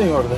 [0.00, 0.36] Senhor da.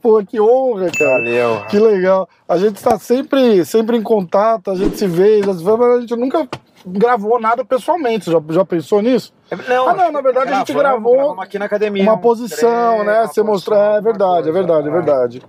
[0.00, 1.18] Pô, que honra, cara.
[1.18, 1.62] Valeu.
[1.68, 2.28] Que legal.
[2.48, 5.96] A gente está sempre, sempre em contato, a gente se vê, já se vê, mas
[5.96, 6.48] a gente nunca
[6.86, 8.24] gravou nada pessoalmente.
[8.26, 9.32] Você já, já pensou nisso?
[9.68, 12.02] Não, Ah, não, na verdade a gente gravou aqui na academia.
[12.02, 13.18] Uma um posição, treino, né?
[13.20, 13.98] uma Você mostrar.
[13.98, 15.42] É verdade, é verdade, é verdade.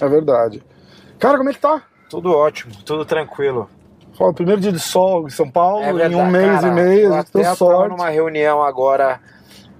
[0.00, 0.62] É verdade.
[1.18, 1.82] Cara, como é que tá?
[2.10, 3.68] Tudo ótimo, tudo tranquilo.
[4.18, 6.70] Ó, o primeiro dia de sol em São Paulo, É em um mês cara, e
[6.70, 7.90] meio, a gente até deu sorte.
[7.90, 9.20] numa reunião agora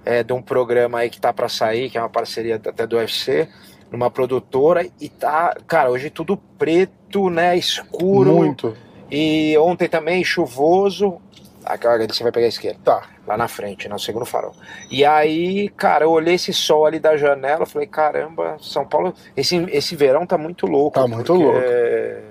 [0.03, 2.97] é, de um programa aí que tá pra sair, que é uma parceria até do
[2.97, 3.47] UFC,
[3.91, 8.33] numa produtora, e tá, cara, hoje tudo preto, né, escuro.
[8.33, 8.75] Muito.
[9.09, 11.17] E ontem também chuvoso.
[11.63, 12.79] Aquela ali você vai pegar a esquerda.
[12.83, 13.03] Tá.
[13.25, 14.53] Lá na frente, no segundo farol.
[14.91, 19.55] E aí, cara, eu olhei esse sol ali da janela, falei, caramba, São Paulo, esse,
[19.71, 20.99] esse verão tá muito louco.
[20.99, 21.57] Tá muito louco.
[21.59, 22.21] é,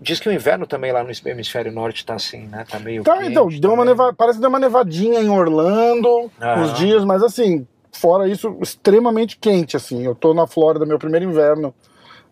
[0.00, 2.64] Diz que o inverno também lá no hemisfério norte tá assim, né?
[2.68, 3.02] Tá meio.
[3.02, 3.94] Tá, então, deu uma também.
[3.96, 4.14] neva...
[4.14, 6.62] parece que deu uma nevadinha em Orlando Aham.
[6.62, 10.04] uns dias, mas assim, fora isso, extremamente quente, assim.
[10.04, 11.74] Eu tô na Flórida, meu primeiro inverno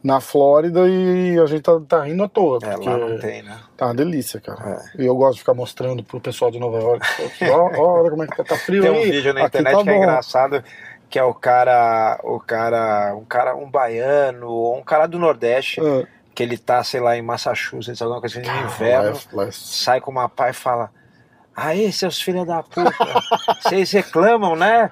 [0.04, 2.58] na Flórida e a gente tá, tá rindo à toa.
[2.62, 3.58] É, lá não tem, né?
[3.74, 4.82] Tá uma delícia, cara.
[4.96, 5.02] É.
[5.02, 7.06] E eu gosto de ficar mostrando pro pessoal de Nova York.
[7.50, 9.10] ó, olha como é que tá, tá frio Tem um aí.
[9.10, 10.64] vídeo na Aqui internet tá que é engraçado,
[11.08, 15.80] que é o cara, o cara, um cara, um baiano, ou um cara do Nordeste,
[15.80, 16.06] É.
[16.34, 19.50] que ele tá, sei lá, em Massachusetts, alguma coisa assim, no inverno, é- lá é-
[19.52, 20.90] sai com uma pá e fala:
[21.56, 22.92] Aí, seus filhos da puta,
[23.62, 24.90] vocês reclamam, né?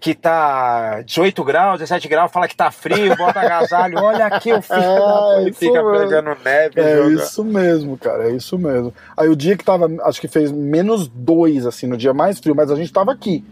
[0.00, 4.62] Que tá 18 graus, 17 graus, fala que tá frio, bota agasalho, olha aqui o
[4.62, 5.98] filho É, da fica mesmo.
[6.08, 7.14] pegando neve, É joga.
[7.14, 8.92] isso mesmo, cara, é isso mesmo.
[9.14, 12.54] Aí o dia que tava, acho que fez menos dois, assim, no dia mais frio,
[12.54, 13.44] mas a gente tava aqui.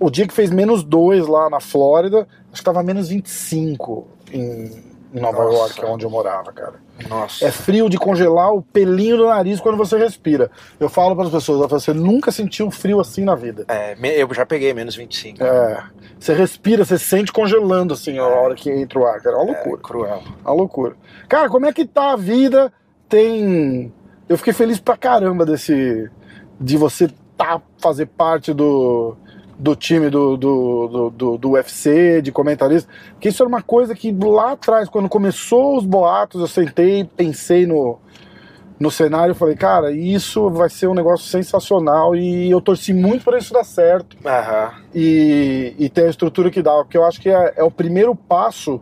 [0.00, 4.70] O dia que fez menos dois lá na Flórida, acho que tava menos 25 em,
[5.12, 5.56] em Nova Nossa.
[5.56, 6.74] York, é onde eu morava, cara.
[7.08, 7.46] Nossa.
[7.46, 10.50] É frio de congelar o pelinho do nariz quando você respira.
[10.78, 13.64] Eu falo para as pessoas, eu falo, você nunca sentiu frio assim na vida.
[13.68, 15.42] É, eu já peguei menos 25.
[15.42, 15.82] É,
[16.18, 19.36] você respira, você sente congelando assim a hora que entra o ar, cara.
[19.36, 19.82] É uma É loucura.
[19.82, 20.22] cruel.
[20.44, 20.96] Uma loucura.
[21.28, 22.72] Cara, como é que tá a vida?
[23.08, 23.92] Tem.
[24.28, 26.10] Eu fiquei feliz pra caramba desse.
[26.60, 29.16] De você tá, fazer parte do,
[29.58, 32.88] do time do, do, do, do, do UFC, de comentarista.
[33.12, 37.66] Porque isso era uma coisa que lá atrás, quando começou os boatos, eu sentei, pensei
[37.66, 37.98] no,
[38.78, 43.24] no cenário e falei, cara, isso vai ser um negócio sensacional e eu torci muito
[43.24, 44.72] para isso dar certo Aham.
[44.94, 48.14] e, e ter a estrutura que dá, porque eu acho que é, é o primeiro
[48.14, 48.80] passo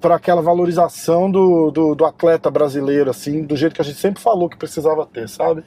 [0.00, 4.22] para aquela valorização do, do, do atleta brasileiro, assim, do jeito que a gente sempre
[4.22, 5.62] falou que precisava ter, sabe?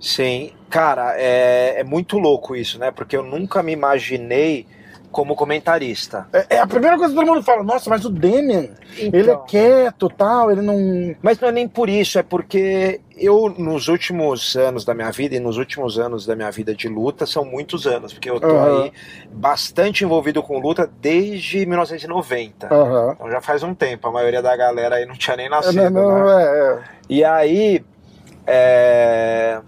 [0.00, 2.90] Sim, cara, é, é muito louco isso, né?
[2.90, 4.66] Porque eu nunca me imaginei
[5.12, 6.26] como comentarista.
[6.32, 9.34] É, é a primeira coisa que todo mundo fala, nossa, mas o Demian, ele é
[9.34, 9.44] Então.
[9.44, 11.14] quieto tal, ele não.
[11.22, 15.36] Mas não é nem por isso, é porque eu, nos últimos anos da minha vida,
[15.36, 18.56] e nos últimos anos da minha vida de luta, são muitos anos, porque eu tô
[18.56, 18.66] Aham.
[18.66, 18.92] aí
[19.30, 22.74] bastante envolvido com luta desde 1990.
[22.74, 23.12] Aham.
[23.14, 25.78] Então já faz um tempo, a maioria da galera aí não tinha nem nascido.
[25.86, 26.42] É, não, né?
[26.42, 26.78] é, é.
[27.08, 27.84] E aí,
[28.44, 29.60] é,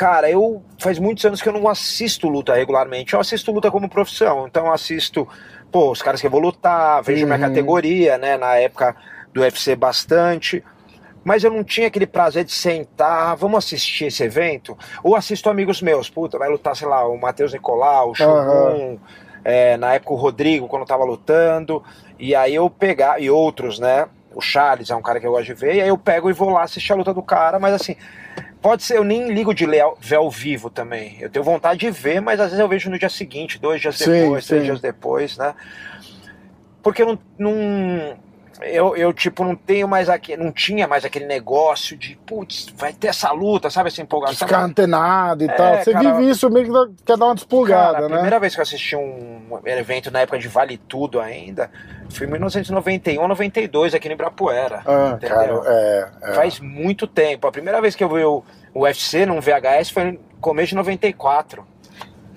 [0.00, 3.12] cara, eu faz muitos anos que eu não assisto luta regularmente.
[3.12, 5.28] Eu assisto luta como profissão, então eu assisto,
[5.70, 7.44] pô, os caras que eu vou lutar, vejo minha Uhum.
[7.44, 8.38] categoria, né?
[8.38, 8.96] Na época
[9.30, 10.64] do UFC bastante.
[11.22, 14.74] Mas eu não tinha aquele prazer de sentar, "Ah, vamos assistir esse evento?
[15.04, 18.98] Ou assisto amigos meus, puta, vai lutar, sei lá, o Matheus Nicolau, o Shogun,
[19.44, 21.84] é, na época o Rodrigo, quando tava lutando,
[22.18, 24.06] e aí eu pegar, e outros, né?
[24.34, 26.32] O Charles é um cara que eu gosto de ver, e aí eu pego e
[26.32, 27.96] vou lá assistir a luta do cara, mas assim,
[28.60, 31.16] pode ser, eu nem ligo de ler ao- ver ao vivo também.
[31.20, 33.96] Eu tenho vontade de ver, mas às vezes eu vejo no dia seguinte, dois dias
[33.96, 34.66] Sim, depois, três sim.
[34.66, 35.54] dias depois, né?
[36.82, 37.18] Porque eu não.
[37.38, 38.16] não
[38.62, 40.42] eu, eu, tipo, não tenho mais aquele.
[40.42, 43.88] Não tinha mais aquele negócio de, putz, vai ter essa luta, sabe?
[43.88, 44.46] Essa empolgação.
[44.46, 45.76] Ficar antenado e É, tal.
[45.78, 48.14] Você cara, vive isso meio que dá- quer dar uma despulgada, Cara, a né?
[48.14, 51.70] primeira vez que eu assisti um evento na época de Vale Tudo ainda,
[52.10, 54.82] foi em 1991, 92, aqui no Ibirapuera.
[54.86, 55.36] Ah, entendeu?
[55.36, 56.32] cara, é, é.
[56.34, 57.46] Faz muito tempo.
[57.46, 58.42] A primeira vez que eu vi o,
[58.74, 61.64] o UFC num VHS foi no começo de 94.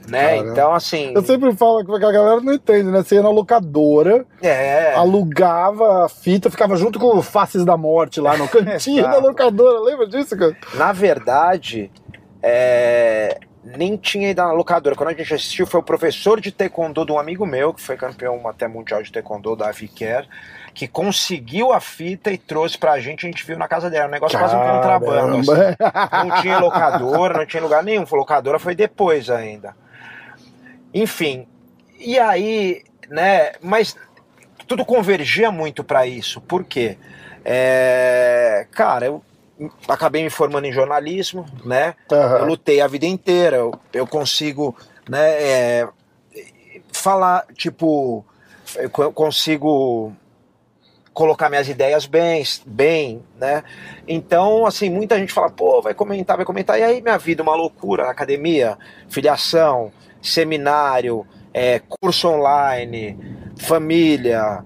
[0.07, 0.29] Né?
[0.35, 0.51] Caramba.
[0.51, 1.13] Então, assim.
[1.15, 3.01] Eu sempre falo que a galera não entende, né?
[3.03, 4.94] Você ia na locadora, É.
[4.95, 9.79] alugava a fita, ficava junto com o Faces da Morte lá no cantinho da locadora.
[9.79, 10.55] Lembra disso, cara?
[10.75, 11.89] Na verdade,
[12.41, 14.95] é, nem tinha ido na locadora.
[14.95, 17.95] Quando a gente assistiu, foi o professor de taekwondo de um amigo meu, que foi
[17.95, 20.27] campeão até mundial de taekwondo da Aviquer,
[20.73, 24.07] que conseguiu a fita e trouxe pra gente, a gente viu na casa dela.
[24.07, 25.38] Um negócio quase um contrabando.
[25.38, 25.75] assim.
[25.77, 26.09] Caramba.
[26.27, 28.03] Não tinha locadora, não tinha lugar nenhum.
[28.11, 29.75] Locadora foi depois ainda.
[30.94, 31.48] Enfim,
[32.00, 33.54] e aí, né?
[33.62, 33.95] Mas
[34.68, 36.40] tudo convergia muito para isso.
[36.42, 36.98] Por quê?
[37.44, 39.24] É, cara, eu
[39.88, 41.95] acabei me formando em jornalismo, né?
[42.12, 42.38] Uhum.
[42.38, 44.75] Eu lutei a vida inteira, eu, eu consigo,
[45.10, 45.42] né?
[45.42, 45.88] É,
[46.92, 48.25] falar, tipo,
[48.75, 50.13] eu consigo
[51.13, 53.63] colocar minhas ideias bem, bem, né?
[54.07, 56.80] Então, assim, muita gente fala, pô, vai comentar, vai comentar.
[56.80, 58.78] E aí minha vida, uma loucura, academia,
[59.10, 59.92] filiação,
[60.24, 63.18] seminário, é, curso online,
[63.60, 64.64] família,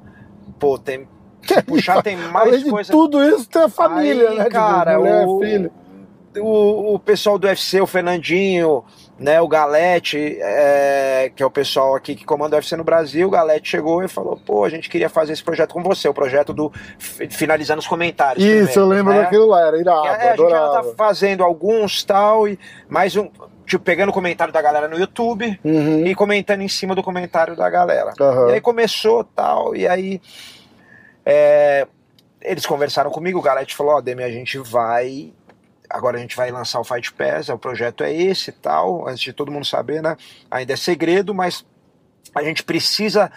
[0.60, 1.08] pô, tem.
[1.42, 2.92] Se puxar, tem mais Além de coisa.
[2.92, 4.46] tudo isso, tem a família, Aí, né?
[4.50, 5.72] Cara, mulher, o, filho.
[6.40, 8.84] o, o pessoal do UFC, o Fernandinho,
[9.18, 13.28] né, o Galete, é, que é o pessoal aqui que comanda o UFC no Brasil,
[13.28, 16.14] o Galete chegou e falou, pô, a gente queria fazer esse projeto com você, o
[16.14, 18.44] projeto do fi- Finalizando os Comentários.
[18.44, 19.22] Isso, eu primeiro, lembro né?
[19.24, 22.60] daquilo lá, era irado, é, a gente já tá fazendo alguns tal, e
[22.90, 23.30] mais um,
[23.68, 26.08] tipo, pegando o comentário da galera no YouTube Uhum.
[26.08, 28.14] e comentando em cima do comentário da galera.
[28.20, 28.50] Aham.
[28.50, 30.20] E aí começou tal, e aí
[31.26, 31.86] é,
[32.42, 35.34] eles conversaram comigo, o Galete falou, ó, Demi, a gente vai.
[35.90, 39.22] Agora a gente vai lançar o Fight Pass, o projeto é esse e tal, antes
[39.22, 40.18] de todo mundo saber, né?
[40.52, 41.66] Ainda é segredo, mas
[42.36, 43.32] a gente precisa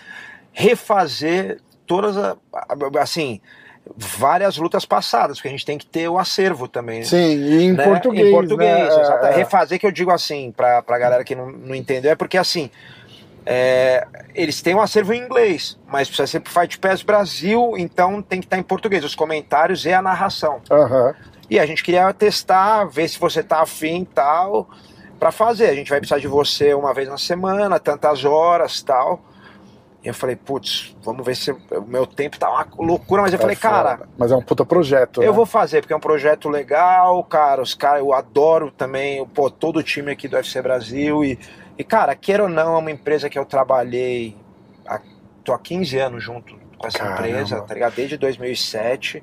[0.53, 3.41] refazer todas a- a- assim,
[3.97, 7.03] várias lutas passadas, porque a gente tem que ter o acervo também.
[7.03, 7.85] Sim, e em né?
[7.85, 8.29] português.
[8.29, 9.01] Em português, né?
[9.01, 9.27] exato.
[9.27, 9.37] É.
[9.37, 12.71] Refazer que eu digo assim, pra, pra galera que não, não entendeu, é porque assim,
[13.45, 18.23] é, eles têm um acervo em inglês, mas precisa ser pro Fight Pass Brasil, então
[18.23, 20.61] tem que estar em português, os comentários e a narração.
[20.71, 21.15] Aham.
[21.49, 24.71] E a gente queria testar, ver se você tá afim e tal,
[25.19, 25.67] pra fazer.
[25.67, 29.21] A gente vai precisar de você uma vez na semana, tantas horas tal.
[30.03, 31.51] E eu falei, putz, vamos ver se.
[31.51, 34.09] O meu tempo tá uma loucura, mas eu É falei, cara, foda.
[34.17, 35.23] Mas é um puta projeto.
[35.23, 35.37] eu né?
[35.37, 37.61] vou fazer, porque é um projeto legal, cara.
[37.61, 41.23] Os caras, eu adoro também, pô, todo o time aqui do UFC Brasil.
[41.23, 41.39] E,
[41.77, 44.35] e, cara, queira ou não, é uma empresa que eu trabalhei.
[44.87, 45.01] Há,
[45.45, 47.29] tô há 15 anos junto com essa Caramba.
[47.29, 47.95] empresa, tá ligado?
[47.95, 49.23] Desde 2007.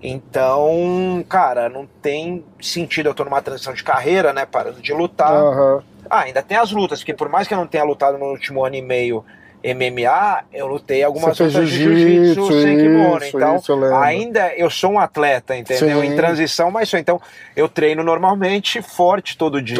[0.00, 4.46] Então, cara, não tem sentido eu tô numa transição de carreira, né?
[4.46, 5.32] Parando de lutar.
[5.32, 5.82] Aham.
[6.10, 8.64] Ah, ainda tem as lutas, porque por mais que eu não tenha lutado no último
[8.64, 9.24] ano e meio
[9.64, 13.24] MMA, eu lutei algumas Você lutas de jiu-jitsu, jiu-jitsu sem kimono.
[13.24, 16.00] isso, Então, isso eu ainda eu sou um atleta, entendeu?
[16.00, 16.06] Sim.
[16.06, 16.98] Em transição, mas sou.
[16.98, 17.20] Então,
[17.54, 19.76] eu treino normalmente, forte todo dia.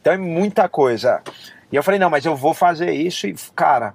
[0.00, 1.22] Então é muita coisa.
[1.72, 3.94] E eu falei, não, mas eu vou fazer isso e, cara,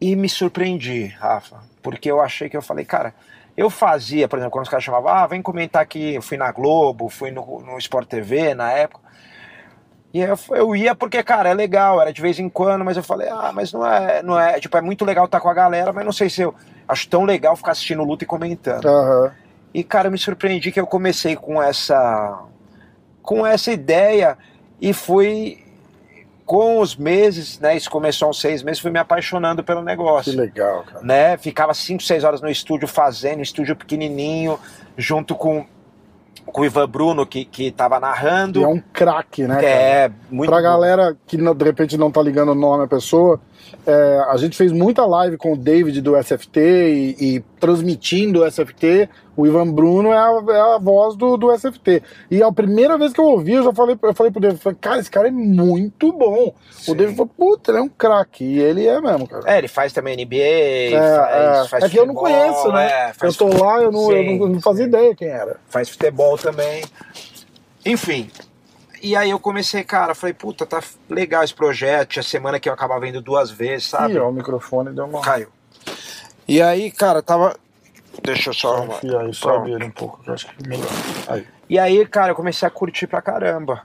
[0.00, 3.12] e me surpreendi, Rafa, porque eu achei que eu falei, cara,
[3.56, 6.52] eu fazia, por exemplo, quando os caras chamavam, ah, vem comentar aqui, eu fui na
[6.52, 9.05] Globo, fui no, no Sport TV na época.
[10.14, 13.02] E eu, eu ia porque, cara, é legal, era de vez em quando, mas eu
[13.02, 15.92] falei, ah, mas não é, não é, tipo, é muito legal estar com a galera,
[15.92, 16.54] mas não sei se eu
[16.88, 18.86] acho tão legal ficar assistindo luta e comentando.
[18.86, 19.32] Aham.
[19.74, 22.40] E, cara, eu me surpreendi que eu comecei com essa
[23.20, 24.38] com essa ideia
[24.80, 25.62] e fui
[26.46, 27.76] com os meses, né?
[27.76, 30.36] Isso começou há uns seis meses, fui me apaixonando pelo Que negócio.
[30.36, 31.04] legal, cara.
[31.04, 31.36] Né?
[31.36, 34.58] Ficava cinco, seis horas no estúdio fazendo, estúdio pequenininho,
[34.96, 35.66] junto com,
[36.46, 38.60] com o Ivan Bruno, que, que tava narrando.
[38.60, 39.66] E é um craque, né, cara?
[39.66, 43.40] É, muito Pra galera que de repente não tá ligando o nome à pessoa,
[43.86, 48.50] é, a gente fez muita live com o David do SFT e, e transmitindo o
[48.50, 49.08] SFT.
[49.36, 52.02] O Ivan Bruno é a, é a voz do, do SFT.
[52.30, 54.78] E a primeira vez que eu ouvi, eu já falei, eu falei pro David, falei,
[54.80, 56.54] cara, esse cara é muito bom.
[56.70, 56.92] Sim.
[56.92, 58.44] O David falou, puta, ele é um craque.
[58.44, 59.42] E ele é mesmo, cara.
[59.46, 61.68] É, ele faz também NBA, É, faz, é.
[61.68, 62.86] faz É que eu não futebol, conheço, né?
[62.90, 64.88] é, eu tô lá, eu não, eu Sim, não, não fazia sim.
[64.88, 65.56] ideia quem era.
[65.68, 66.82] faz futebol também.
[67.84, 68.30] Enfim.
[69.02, 72.08] E aí eu comecei, cara, falei, puta, tá legal esse projeto.
[72.08, 74.14] Tinha semana que eu acabava indo duas vezes, sabe?
[74.14, 75.20] Ih, ó, o microfone deu uma.
[75.20, 75.48] Caiu.
[76.48, 77.56] E aí, cara, tava.
[78.22, 78.84] Deixa eu só.
[78.84, 80.88] Enfia aí, sobe ele um pouco, que eu acho que é melhor.
[81.28, 81.46] Aí.
[81.68, 83.82] E aí, cara, eu comecei a curtir pra caramba.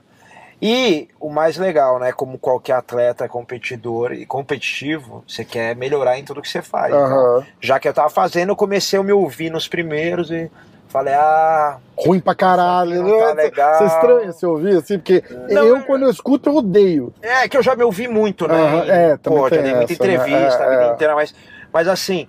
[0.64, 2.12] E o mais legal, né?
[2.12, 6.94] Como qualquer atleta competidor e competitivo, você quer melhorar em tudo que você faz.
[6.94, 7.46] Então, Aham.
[7.60, 10.48] já que eu tava fazendo, eu comecei a me ouvir nos primeiros e
[10.88, 13.02] falei, ah, Ruim pra caralho.
[13.02, 13.42] Não tá né?
[13.42, 13.74] legal.
[13.74, 17.12] Você estranha se ouvir assim, porque Não, eu, é- quando eu escuto, eu odeio.
[17.20, 18.86] É, que eu já me ouvi muito, né?
[18.86, 20.14] E, é, também Pô, já dei muita essa, né?
[20.14, 20.88] entrevista É, a vida é.
[20.90, 21.34] inteira, mas,
[21.72, 22.28] mas assim,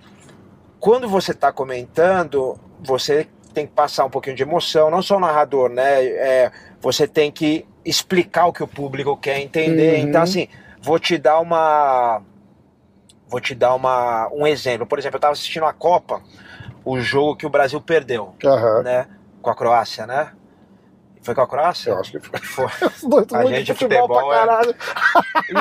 [0.84, 5.20] quando você tá comentando, você tem que passar um pouquinho de emoção, não só o
[5.20, 6.04] narrador, né?
[6.04, 10.02] É, você tem que explicar o que o público quer entender.
[10.02, 10.10] Uhum.
[10.10, 10.50] Então, assim,
[10.82, 12.22] vou te dar uma.
[13.30, 14.86] Vou te dar uma, um exemplo.
[14.86, 16.22] Por exemplo, eu tava assistindo a Copa,
[16.84, 18.84] o jogo que o Brasil perdeu, Aham.
[18.84, 19.08] né?
[19.42, 20.34] Com a Croácia, né?
[21.22, 21.92] Foi com a Croácia?
[21.92, 22.40] Eu acho que foi.
[22.42, 22.68] Foi.
[23.40, 24.40] A gente de futebol, futebol, pra é.
[24.40, 24.76] caralho.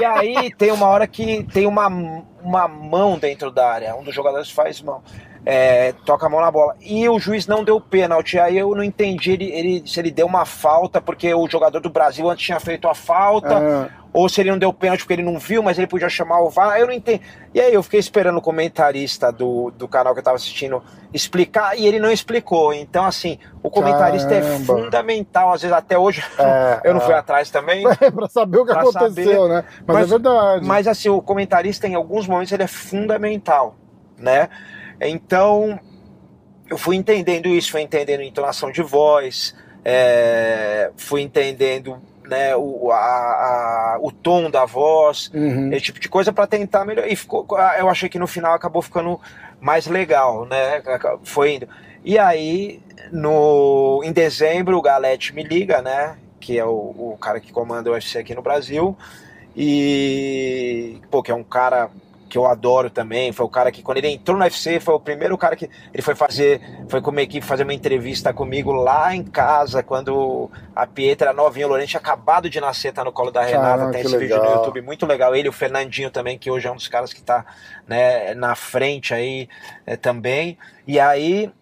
[0.00, 1.88] E aí tem uma hora que tem uma,
[2.42, 5.02] uma mão dentro da área, um dos jogadores faz mão.
[5.44, 6.76] É, toca a mão na bola.
[6.80, 8.38] E o juiz não deu pênalti.
[8.38, 11.90] Aí eu não entendi ele, ele, se ele deu uma falta, porque o jogador do
[11.90, 13.88] Brasil antes tinha feito a falta, ah.
[14.12, 16.48] ou se ele não deu pênalti porque ele não viu, mas ele podia chamar o
[16.48, 16.78] VAR.
[16.78, 17.20] Eu não entendi.
[17.52, 20.82] E aí eu fiquei esperando o comentarista do, do canal que eu tava assistindo
[21.12, 22.72] explicar, e ele não explicou.
[22.72, 24.62] Então, assim, o comentarista é Caramba.
[24.62, 25.52] é fundamental.
[25.52, 27.18] Às vezes, até hoje, é, eu não fui é.
[27.18, 27.84] atrás também.
[28.00, 29.48] É, pra saber o que aconteceu, saber.
[29.48, 29.64] né?
[29.86, 30.66] Mas, mas é verdade.
[30.66, 33.76] Mas, assim, o comentarista, em alguns momentos, ele é fundamental,
[34.16, 34.48] né?
[35.08, 35.78] Então,
[36.68, 39.54] eu fui entendendo isso, fui entendendo entonação de voz,
[39.84, 45.72] é, fui entendendo né, o, a, a, o tom da voz, uhum.
[45.72, 47.08] esse tipo de coisa para tentar melhorar.
[47.08, 47.46] E ficou,
[47.78, 49.20] eu achei que no final acabou ficando
[49.60, 50.82] mais legal, né?
[51.24, 51.68] Foi indo.
[52.04, 52.80] E aí,
[53.12, 56.16] no, em dezembro, o Galete me liga, né?
[56.40, 58.96] Que é o, o cara que comanda o UFC aqui no Brasil.
[59.56, 61.90] E, pô, que é um cara
[62.32, 63.30] que eu adoro também.
[63.30, 66.02] Foi o cara que, quando ele entrou no UFC, foi o primeiro cara que ele
[66.02, 70.86] foi fazer, foi com uma equipe fazer uma entrevista comigo lá em casa, quando a
[70.86, 74.00] Pietra era novinha, o Lourenço tinha acabado de nascer, tá no colo da Renata, tem
[74.00, 74.40] esse legal.
[74.40, 75.36] vídeo no YouTube muito legal.
[75.36, 77.44] Ele, o Fernandinho também, que hoje é um dos caras que tá
[77.86, 79.46] né, na frente aí
[79.84, 80.56] é, também.
[80.86, 81.52] E aí.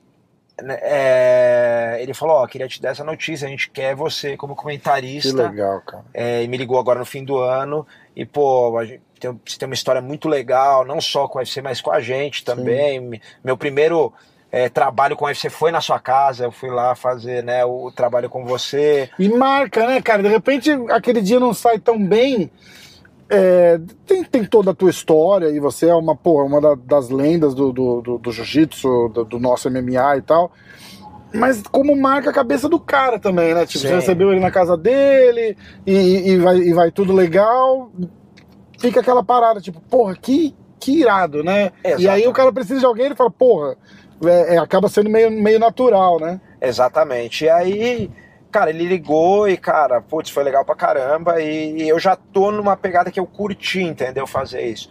[0.62, 3.48] É, ele falou: Ó, queria te dar essa notícia.
[3.48, 5.30] A gente quer você como comentarista.
[5.30, 6.04] Que legal, cara.
[6.12, 7.86] É, e me ligou agora no fim do ano.
[8.14, 11.40] E, pô, a gente, tem, você tem uma história muito legal, não só com o
[11.40, 13.00] UFC, mas com a gente também.
[13.00, 13.20] Sim.
[13.44, 14.12] Meu primeiro
[14.50, 17.90] é, trabalho com o UFC foi na sua casa, eu fui lá fazer né, o
[17.90, 19.08] trabalho com você.
[19.18, 20.22] E marca, né, cara?
[20.22, 22.50] De repente aquele dia não sai tão bem.
[23.32, 27.10] É, tem, tem toda a tua história e você é uma, porra, uma da, das
[27.10, 30.50] lendas do, do, do, do jiu-jitsu, do, do, nosso MMA e tal.
[31.32, 33.64] Mas como marca a cabeça do cara também, né?
[33.66, 33.88] Tipo, Sim.
[33.88, 37.92] você recebeu ele na casa dele e, e, vai, e vai tudo legal
[38.80, 41.70] fica aquela parada, tipo, porra, que, que irado, né?
[41.84, 42.02] Exato.
[42.02, 43.76] E aí o cara precisa de alguém, ele fala, porra,
[44.25, 46.40] é, é, acaba sendo meio, meio natural, né?
[46.60, 47.44] Exatamente.
[47.44, 48.10] E aí,
[48.50, 51.40] cara, ele ligou e, cara, putz, foi legal pra caramba.
[51.40, 54.26] E, e eu já tô numa pegada que eu curti, entendeu?
[54.26, 54.90] Fazer isso.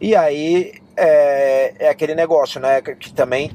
[0.00, 2.80] E aí é, é aquele negócio, né?
[2.80, 3.52] Que, que, também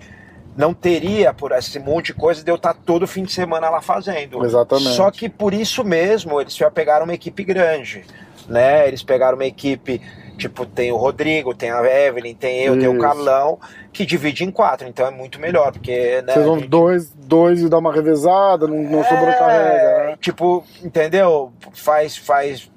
[0.57, 3.69] não teria por esse monte de coisa de eu estar tá todo fim de semana
[3.69, 4.43] lá fazendo.
[4.45, 4.95] Exatamente.
[4.95, 8.05] Só que por isso mesmo eles já pegaram uma equipe grande
[8.49, 8.87] né?
[8.87, 10.01] Eles pegaram uma equipe,
[10.37, 12.81] tipo, tem o Rodrigo, tem a Evelyn, tem eu, Isso.
[12.81, 13.59] tem o Carlão,
[13.93, 16.33] que divide em quatro, então é muito melhor, porque, né?
[16.33, 16.69] Vocês vão gente...
[16.69, 20.17] dois, dois e dá uma revezada, não, não é, sobrecarrega, né?
[20.19, 21.51] Tipo, entendeu?
[21.73, 22.71] Faz, faz,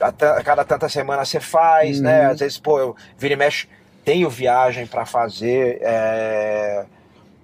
[0.00, 0.12] a,
[0.42, 2.26] cada tanta semana você faz, né?
[2.26, 2.32] Uhum.
[2.32, 3.68] Às vezes, pô, eu vira e mexe,
[4.04, 6.84] tenho viagem para fazer, é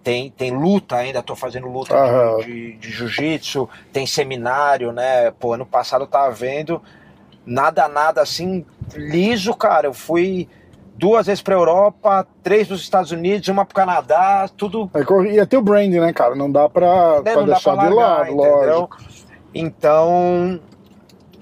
[0.08, 1.94] tem, tem luta ainda, tô fazendo luta
[2.38, 5.30] de, de, de jiu-jitsu, tem seminário, né?
[5.32, 6.80] Pô, ano passado eu tava vendo,
[7.48, 8.64] nada, nada assim,
[8.94, 9.86] liso, cara.
[9.86, 10.48] Eu fui
[10.94, 14.90] duas vezes pra Europa, três nos Estados Unidos, uma pro Canadá, tudo.
[14.94, 16.34] É, ia ter o brand, né, cara?
[16.34, 18.98] Não dá pra, é, pra deixar pra largar, de lado, lógico.
[19.54, 20.60] Então,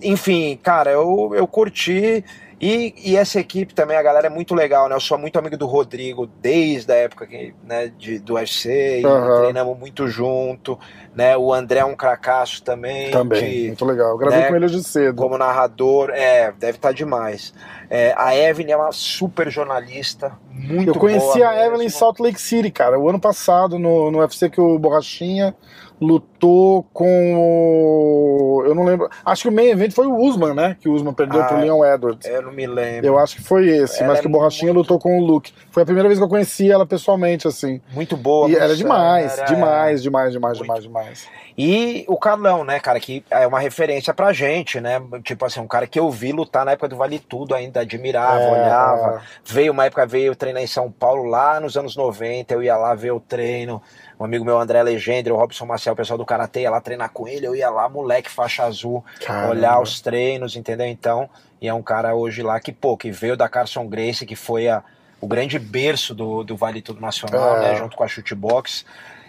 [0.01, 2.25] enfim, cara, eu, eu curti.
[2.59, 4.95] E, e, essa equipe também, a galera é muito legal, né?
[4.95, 9.41] Eu sou muito amigo do Rodrigo desde a época que, né, de, do UFC, uhum.
[9.41, 10.79] treinamos muito junto,
[11.15, 11.37] né?
[11.37, 13.11] O André é um cracaço também.
[13.11, 14.13] Também, de, muito legal.
[14.13, 15.17] Eu gravei né, com ele hoje cedo.
[15.17, 17.53] Como narrador, é, deve estar tá demais.
[17.91, 22.41] É, a Evelyn é uma super jornalista, muito Eu conheci a Evelyn em Salt Lake
[22.41, 25.55] City, cara, o ano passado, no, no UFC que o Borrachinha
[26.01, 28.65] lutou com o.
[28.67, 29.09] Eu não lembro.
[29.25, 30.77] Acho que o main event foi o Usman, né?
[30.81, 32.29] Que o Usman perdeu ah, pro Leon Edwards.
[32.29, 33.07] Eu não me lembro.
[33.07, 34.93] Eu acho que foi esse, ela mas que o Borrachinha muito...
[34.93, 35.53] lutou com o Luke.
[35.71, 37.81] Foi a primeira vez que eu conheci ela pessoalmente, assim.
[37.93, 38.49] Muito boa.
[38.51, 39.47] E era demais, era...
[39.47, 41.29] demais, demais, demais, demais, demais.
[41.59, 45.01] E o Carlão, né, cara, que é uma referência pra gente, né?
[45.23, 48.41] Tipo assim, um cara que eu vi lutar na época do Vale Tudo ainda, admirava,
[48.41, 49.23] é, olhava.
[49.43, 52.95] Veio uma época, veio treinar em São Paulo lá nos anos 90, eu ia lá
[52.95, 53.81] ver o treino
[54.19, 57.11] um amigo meu, André Legendre, o Robson Marcel, o pessoal do Karatê ia lá treinar
[57.11, 59.51] com ele, eu ia lá, moleque, faixa azul, Caramba.
[59.51, 60.87] olhar os treinos, entendeu?
[60.87, 61.29] Então,
[61.61, 64.69] e é um cara hoje lá que, pô, que veio da Carson Grace, que foi
[64.69, 64.83] a,
[65.21, 67.73] o grande berço do, do Vale Tudo Nacional, né, é.
[67.73, 68.85] né, junto com a Chutebox.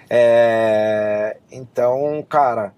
[0.09, 2.73] É, então, cara,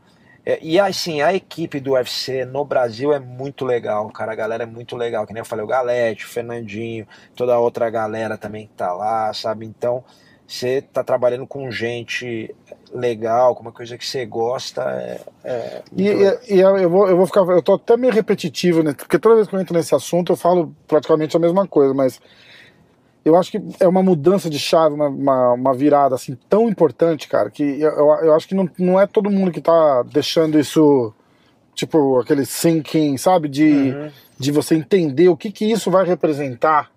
[0.46, 4.32] é, e assim, a equipe do UFC no Brasil é muito legal, cara.
[4.32, 5.28] A galera é muito legal.
[5.28, 8.92] Que nem eu falei, o Galete, o Fernandinho, toda a outra galera também que tá
[8.92, 9.68] lá, sabe?
[9.68, 10.04] Então,
[10.50, 12.54] você tá trabalhando com gente
[12.92, 14.82] legal, com uma coisa que você gosta.
[14.82, 17.42] É, é e, e, e, eu, vou, eu vou ficar.
[17.42, 18.94] Eu tô até meio repetitivo, né?
[18.94, 22.20] Porque toda vez que eu entro nesse assunto eu falo praticamente a mesma coisa, mas
[23.24, 27.28] eu acho que é uma mudança de chave, uma, uma, uma virada assim tão importante,
[27.28, 31.14] cara, que eu, eu, acho que não, não é todo mundo que tá deixando isso,
[31.76, 33.48] tipo, aquele sinking, sabe?
[33.48, 34.12] De, uhum.
[34.40, 36.90] de você entender o que, que isso vai representar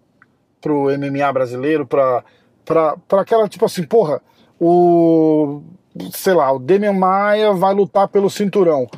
[0.59, 2.25] pro MMA brasileiro, para
[2.65, 4.21] pra, pra aquela, tipo assim, porra,
[4.61, 5.63] o.
[6.13, 8.89] Sei lá, o Demian Maia vai lutar pelo cinturão.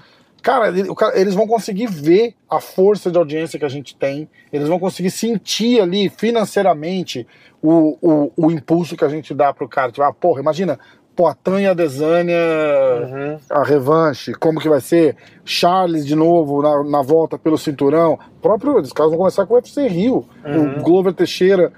[0.40, 0.72] Cara,
[1.18, 5.10] eles vão conseguir ver a força de audiência que a gente tem, eles vão conseguir
[5.10, 7.26] sentir ali financeiramente
[7.62, 9.90] o, o, o impulso que a gente dá pro cara.
[9.90, 10.78] Tipo, ah, porra, imagina,
[11.16, 13.38] Poitin e a Desânia, uhum.
[13.48, 15.16] a revanche, como que vai ser?
[15.44, 18.18] Charles de novo na, na volta pelo cinturão.
[18.42, 20.26] próprio, os caras vão começar com o UFC Rio.
[20.44, 20.78] Uhum.
[20.78, 21.72] O Glover Teixeira,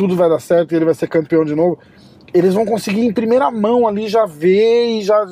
[0.00, 1.78] tudo vai dar certo e ele vai ser campeão de novo
[2.32, 5.26] eles vão conseguir em primeira mão ali já ver e já,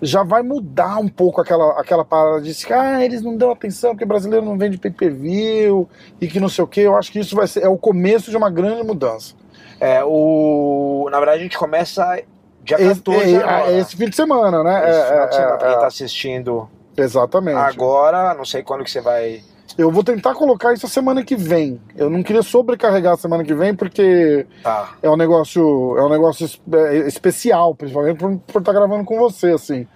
[0.00, 3.90] já vai mudar um pouco aquela, aquela parada de que ah, eles não dão atenção
[3.90, 5.88] porque brasileiro não vende pay-per-view
[6.20, 6.80] e que não sei o que.
[6.80, 9.34] Eu acho que isso vai ser é o começo de uma grande mudança.
[9.78, 11.08] É, o...
[11.10, 12.22] Na verdade, a gente começa
[12.62, 14.90] dia 14 esse, é, esse fim de semana, né?
[14.90, 15.80] Esse é, final de semana, é, pra quem é.
[15.80, 16.70] tá assistindo.
[16.96, 17.58] Exatamente.
[17.58, 19.42] Agora, não sei quando que você vai
[19.80, 21.80] eu vou tentar colocar isso a semana que vem.
[21.96, 24.94] Eu não queria sobrecarregar a semana que vem porque tá.
[25.02, 29.18] é um negócio, é um negócio é, especial, principalmente por, por estar tá gravando com
[29.18, 29.86] você, assim.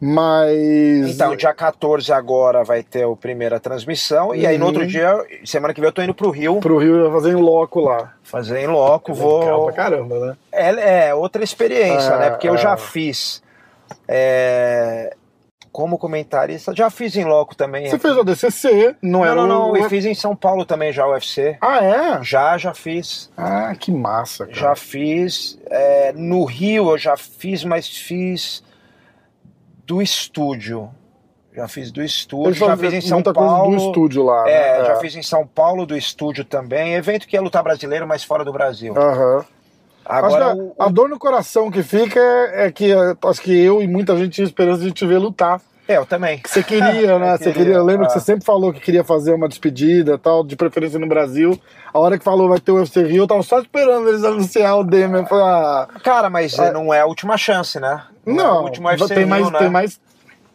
[0.00, 1.14] Mas.
[1.14, 4.28] Então, dia 14 agora vai ter a primeira transmissão.
[4.28, 4.34] Uhum.
[4.34, 4.88] E aí no outro uhum.
[4.88, 6.58] dia, semana que vem, eu tô indo pro Rio.
[6.58, 8.12] Pro Rio fazer em loco lá.
[8.22, 9.40] Fazer em loco, é vou.
[9.40, 10.36] Legal pra caramba, né?
[10.50, 12.30] É, é outra experiência, é, né?
[12.30, 12.76] Porque eu já é.
[12.76, 13.42] fiz.
[14.08, 15.14] É,
[15.72, 16.74] como comentarista.
[16.76, 17.88] Já fiz em loco também.
[17.88, 18.02] Você aqui.
[18.02, 19.34] fez o DCC, não é?
[19.34, 19.76] Não, não, não.
[19.76, 21.56] E fiz em São Paulo também já o UFC.
[21.60, 22.22] Ah, é?
[22.22, 23.30] Já, já fiz.
[23.36, 24.58] Ah, que massa, cara.
[24.58, 25.58] Já fiz.
[25.70, 28.62] É, no Rio eu já fiz, mas fiz
[29.86, 30.90] do estúdio.
[31.54, 33.76] Já fiz do estúdio, já fiz em São Paulo.
[33.76, 34.48] do estúdio lá.
[34.48, 34.84] É, né?
[34.86, 35.00] já é.
[35.00, 36.94] fiz em São Paulo do estúdio também.
[36.94, 38.94] Evento que é lutar brasileiro, mas fora do Brasil.
[38.96, 39.36] Aham.
[39.36, 39.44] Uhum.
[40.04, 43.82] Agora, o, a, dor no coração que fica é, é que é, acho que eu
[43.82, 45.60] e muita gente tinha esperança de te ver lutar.
[45.86, 46.38] É, eu também.
[46.38, 47.36] Que você queria, né?
[47.36, 48.06] você queria, eu lembro ah.
[48.06, 51.58] que você sempre falou que queria fazer uma despedida tal, de preferência no Brasil.
[51.92, 54.78] A hora que falou vai ter o UFC Rio, eu tava só esperando eles anunciar
[54.78, 55.24] o Demian.
[55.30, 58.02] Ah, Cara, mas ah, não é a última chance, né?
[58.24, 59.58] Não, não é o último UFC tem mais, Rio, né?
[59.58, 60.00] tem mais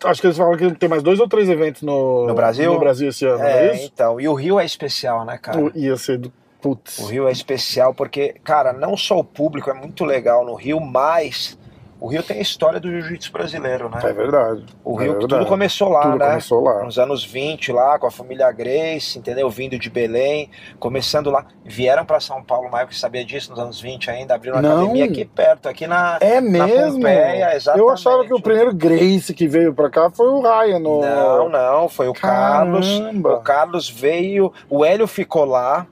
[0.03, 2.71] Acho que eles falaram que tem mais dois ou três eventos no, no Brasil?
[2.71, 3.91] No Brasil esse ano, é, é isso?
[3.91, 4.19] então.
[4.21, 5.59] E o Rio é especial, né, cara?
[5.59, 6.99] O, ia ser do Putz.
[6.99, 10.79] O Rio é especial porque, cara, não só o público é muito legal no Rio,
[10.79, 11.57] mas
[11.99, 13.99] o Rio tem a história do jiu-jitsu brasileiro, né?
[14.03, 14.65] É verdade.
[14.83, 15.33] O é Rio, verdade.
[15.33, 16.27] tudo começou lá, tudo né?
[16.27, 16.83] começou lá.
[16.83, 19.49] Nos anos 20, lá, com a família Grace, entendeu?
[19.49, 21.45] Vindo de Belém, começando lá.
[21.65, 24.77] Vieram para São Paulo, Maio, que sabia disso nos anos 20 ainda, abriram uma Não.
[24.81, 26.57] academia aqui perto, aqui na, é mesmo?
[26.57, 27.87] na Pompeia, exatamente.
[27.87, 30.79] Eu achava que o primeiro Grace que veio para cá foi o Ryan.
[30.79, 31.01] No...
[31.01, 32.79] Não, não, foi o Caramba.
[32.79, 32.99] Carlos.
[33.23, 35.87] O Carlos veio, o Hélio ficou lá.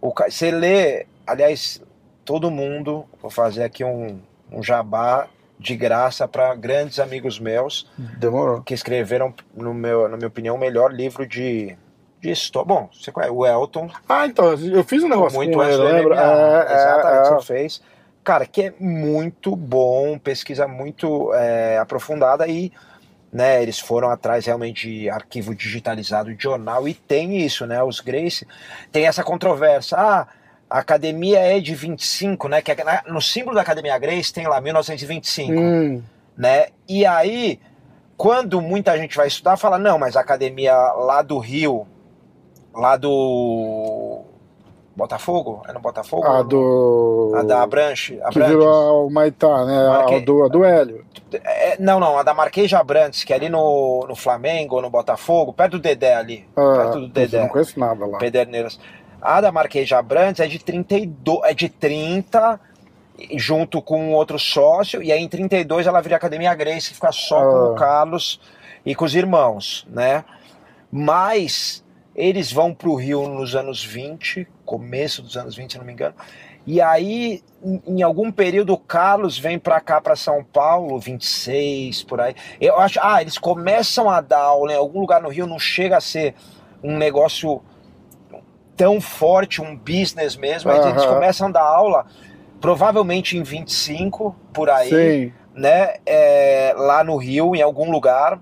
[0.00, 1.82] O, você lê, aliás,
[2.24, 8.62] todo mundo, vou fazer aqui um, um jabá de graça para grandes amigos meus Demorou.
[8.62, 11.76] que escreveram, no meu, na minha opinião, o melhor livro de,
[12.20, 12.66] de história.
[12.66, 13.90] Bom, você conhece o Elton.
[14.08, 16.14] Ah, então, eu fiz um negócio muito com antes ele, lembra?
[16.14, 17.34] É, Exatamente, é, é.
[17.34, 17.82] você fez.
[18.22, 22.72] Cara, que é muito bom, pesquisa muito é, aprofundada e
[23.32, 27.82] né, eles foram atrás realmente de arquivo digitalizado de jornal e tem isso, né?
[27.82, 28.46] Os Grace
[28.90, 29.98] tem essa controvérsia.
[29.98, 30.26] Ah,
[30.70, 32.62] a academia é de 25, né?
[32.62, 36.02] Que é, no símbolo da Academia Grace tem lá 1925, hum.
[36.36, 36.66] né?
[36.88, 37.60] E aí,
[38.16, 41.86] quando muita gente vai estudar, fala: não, mas a academia lá do Rio,
[42.74, 44.24] lá do.
[44.96, 45.62] Botafogo?
[45.68, 46.26] É no Botafogo?
[46.26, 47.32] A do.
[47.36, 48.20] A da Abranche.
[48.32, 49.86] Que virou o Maitá, né?
[49.86, 50.14] Marque...
[50.16, 51.06] A, do, a do Hélio.
[51.32, 54.90] É, não, não, a da Marquês de Abrantes, que é ali no, no Flamengo, no
[54.90, 56.46] Botafogo, perto do Dedé ali.
[56.56, 57.40] Ah, perto do Dedé.
[57.40, 58.18] Não conheço nada lá.
[58.18, 58.78] Pederneiras.
[59.20, 62.60] A da Marquês de Abrantes é de 32, é de 30
[63.36, 67.38] junto com outro sócio, e aí em 32 ela vira Academia Grace, que fica só
[67.38, 67.42] ah.
[67.42, 68.40] com o Carlos
[68.86, 70.24] e com os irmãos, né?
[70.90, 75.84] Mas eles vão para o Rio nos anos 20, começo dos anos 20, se não
[75.84, 76.14] me engano,
[76.68, 77.42] e aí
[77.86, 82.34] em algum período o Carlos vem para cá, para São Paulo, 26, por aí.
[82.60, 85.96] Eu acho, ah, eles começam a dar aula em algum lugar no Rio, não chega
[85.96, 86.34] a ser
[86.84, 87.62] um negócio
[88.76, 92.04] tão forte, um business mesmo, mas eles começam a dar aula
[92.60, 95.32] provavelmente em 25, por aí, Sim.
[95.54, 95.94] né?
[96.04, 98.38] É, lá no Rio, em algum lugar.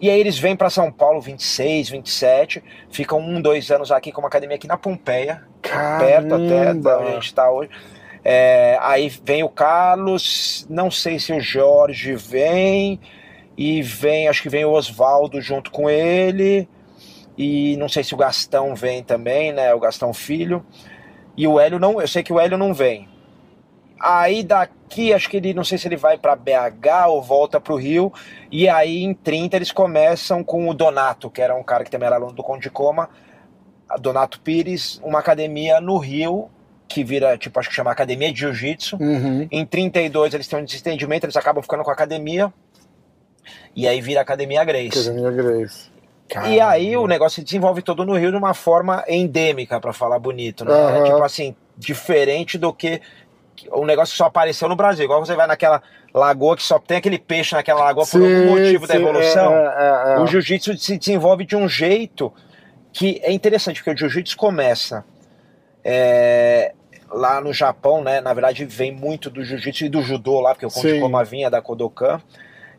[0.00, 4.22] E aí eles vêm para São Paulo 26, 27, ficam um, dois anos aqui com
[4.22, 6.04] uma academia aqui na Pompeia, Caramba.
[6.04, 7.70] perto até da onde a gente está hoje.
[8.24, 12.98] É, aí vem o Carlos, não sei se o Jorge vem,
[13.56, 16.66] e vem, acho que vem o Oswaldo junto com ele.
[17.36, 19.74] E não sei se o Gastão vem também, né?
[19.74, 20.64] O Gastão Filho.
[21.36, 23.06] E o Hélio não, eu sei que o Hélio não vem.
[24.00, 24.72] Aí daqui,
[25.14, 28.12] acho que ele, não sei se ele vai para BH ou volta para o Rio.
[28.50, 32.06] E aí em 30 eles começam com o Donato, que era um cara que também
[32.06, 33.08] era aluno do Conde de Coma.
[34.00, 36.48] Donato Pires, uma academia no Rio,
[36.86, 38.96] que vira, tipo, acho que chama Academia de Jiu-Jitsu.
[39.00, 39.48] Uhum.
[39.50, 42.52] Em 32 eles têm um desentendimento, eles acabam ficando com a academia.
[43.74, 44.98] E aí vira Academia Grace.
[44.98, 45.90] Academia Grace.
[46.46, 50.18] E aí o negócio se desenvolve todo no Rio de uma forma endêmica, para falar
[50.18, 50.72] bonito, né?
[50.72, 51.04] Uhum.
[51.04, 53.00] Tipo assim, diferente do que
[53.72, 55.04] o negócio que só apareceu no Brasil.
[55.04, 58.50] Igual você vai naquela lagoa que só tem aquele peixe naquela lagoa por Sim, algum
[58.58, 59.52] motivo da sim, evolução.
[59.52, 60.20] é, é, é.
[60.20, 62.32] O jiu-jitsu se desenvolve de um jeito
[62.92, 65.04] que é interessante, porque o jiu-jitsu começa
[65.84, 66.74] é,
[67.10, 68.20] lá no Japão, né?
[68.20, 71.00] Na verdade, vem muito do jiu-jitsu e do judô lá, porque o Sim.
[71.00, 72.20] Koma vinha da Kodokan.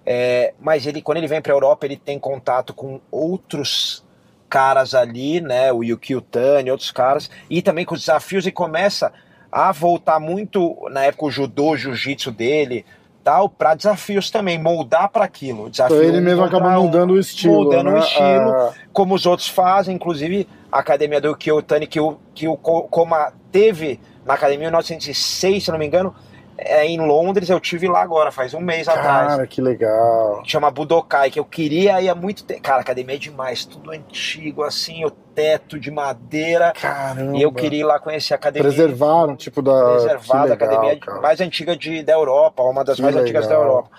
[0.05, 4.03] É, mas ele, quando ele vem para a Europa, ele tem contato com outros
[4.49, 5.71] caras ali, né?
[5.71, 9.13] O Yuki Utani, outros caras, e também com os desafios e começa
[9.51, 12.85] a voltar muito na época o judô, o jiu-jitsu dele,
[13.23, 15.69] tal, para desafios também, moldar para aquilo.
[15.69, 17.63] Desafio Então ele um mesmo acaba um, mudando o estilo.
[17.65, 17.99] mudando o né?
[17.99, 22.55] estilo, Ah, como os outros fazem, inclusive a academia do Kyotani, que o, que o
[22.55, 26.15] Ko- Koma teve na academia em 1906, se não me engano,
[26.63, 29.32] é em Londres, eu tive lá agora, faz um mês atrás.
[29.32, 30.43] cara, que legal.
[30.45, 32.62] Chama Budokai, que eu queria ir há muito tempo.
[32.62, 36.71] Cara, a academia é demais, tudo antigo, assim, o teto de madeira.
[36.80, 37.38] Caramba.
[37.38, 38.69] E eu queria ir lá conhecer a academia.
[38.69, 39.91] Preservaram, tipo, da.
[39.93, 41.21] Preservada, a legal, academia cara.
[41.21, 43.63] mais antiga de, da Europa, uma das Que mais antigas da legal.
[43.67, 43.89] Europa.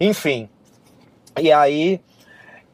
[0.00, 0.48] Enfim.
[1.40, 2.00] E aí,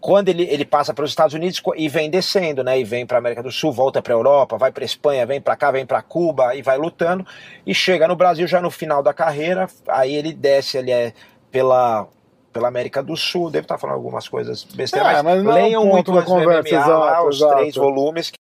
[0.01, 2.79] quando ele, ele passa para os Estados Unidos e vem descendo, né?
[2.79, 5.71] E vem para América do Sul, volta para Europa, vai para Espanha, vem para cá,
[5.71, 7.27] vem para Cuba e vai lutando
[7.67, 9.69] e chega no Brasil já no final da carreira.
[9.89, 11.13] Aí ele desce, ele é
[11.51, 12.07] pela
[12.51, 15.63] pela América do Sul, devo estar falando algumas coisas besteiras, É, mas, mas não é
[15.63, 17.57] leiam muito da conversa, MMA, lá, exato, os exato.
[17.57, 18.33] três volumes.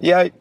[0.00, 0.32] E aí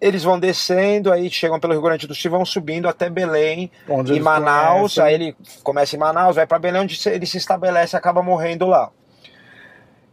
[0.00, 3.70] eles vão descendo, aí chegam pelo Rio Grande do Sul e vão subindo até Belém,
[3.88, 5.02] Onde eles Manaus, conhecem.
[5.04, 8.66] aí ele começa em Manaus, vai para Belém, onde ele se estabelece e acaba morrendo
[8.66, 8.90] lá.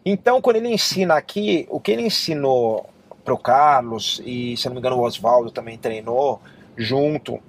[0.10, 2.90] Então, quando ele ensina aqui, o que ele ensinou
[3.26, 6.42] pro Carlos, e se não me engano o Oswaldo também treinou
[6.78, 7.42] junto,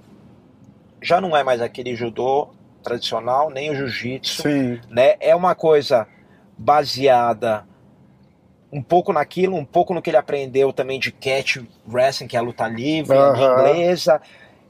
[1.01, 2.49] já não é mais aquele judô
[2.83, 4.43] tradicional, nem o jiu-jitsu,
[4.89, 5.15] né?
[5.21, 6.05] É uma coisa
[6.57, 7.65] baseada
[8.69, 12.39] um pouco naquilo, um pouco no que ele aprendeu também de catch wrestling, que é
[12.39, 13.51] a luta livre, linha Aham.
[13.53, 14.21] inglesa,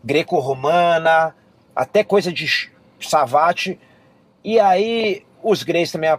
[0.04, 1.36] greco-romana,
[1.76, 2.72] até coisa de
[3.02, 3.80] savate.
[4.44, 6.16] E aí os Greys também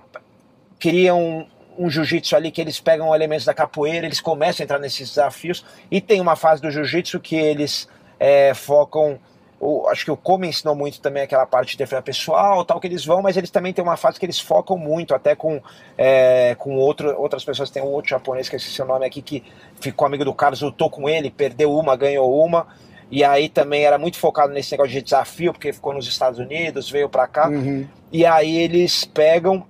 [0.80, 1.46] criam
[1.84, 5.64] um, jiu-jitsu ali que eles pegam elementos da capoeira, eles começam a entrar nesses desafios.
[5.90, 7.88] E tem uma fase do jiu-jitsu que eles
[8.18, 9.18] é, focam.
[9.58, 12.86] o- acho que o Como ensinou muito também aquela parte de defesa pessoal, tal que
[12.86, 15.60] eles vão, mas eles também têm uma fase que eles focam muito, até com,
[15.98, 17.68] é, com outro, outras pessoas.
[17.70, 19.44] Tem um outro japonês que eu esqueci o nome aqui, que
[19.80, 22.66] ficou amigo do Carlos, lutou com ele, perdeu uma, ganhou uma.
[23.10, 26.88] E aí também era muito focado nesse negócio de desafio, porque ficou nos Estados Unidos,
[26.90, 27.48] veio pra cá.
[27.48, 27.86] Uhum.
[28.12, 29.66] E aí eles pegam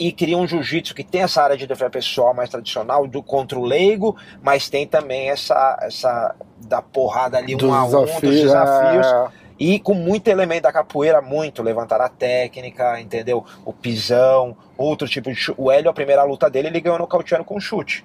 [0.00, 3.58] e criam um jiu-jitsu que tem essa área de defesa pessoal mais tradicional, do contra
[3.58, 9.06] o leigo, mas tem também essa, essa da porrada ali um a um, dos desafios,
[9.06, 9.28] é.
[9.60, 11.62] E com muito elemento da capoeira, muito.
[11.62, 13.44] Levantar a técnica, entendeu?
[13.62, 15.60] O pisão, outro tipo de chute.
[15.60, 18.02] O Hélio, a primeira luta dele, ele ganhou nocauteando com chute.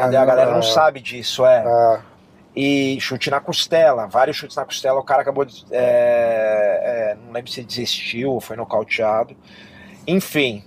[0.00, 0.20] entendeu?
[0.20, 2.00] A galera não sabe disso, é É.
[2.56, 5.64] e chute na costela, vários chutes na costela, o cara acabou de.
[5.70, 9.36] é, é, não lembro se desistiu ou foi nocauteado.
[10.08, 10.64] Enfim.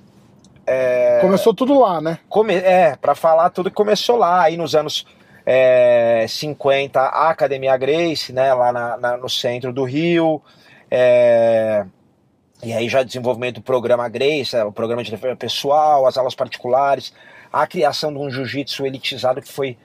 [1.22, 2.20] Começou tudo lá, né?
[2.30, 5.06] Come, é, para falar tudo que começou lá, aí nos anos
[5.46, 10.42] é, 50, a Academia Grace, né, lá na- na- no centro do Rio.
[10.94, 11.86] é,
[12.62, 16.36] e aí já desenvolvimento do programa Grace, é, o programa de defesa pessoal, as aulas
[16.36, 17.14] particulares,
[17.52, 19.78] a criação de um jiu-jitsu elitizado que foi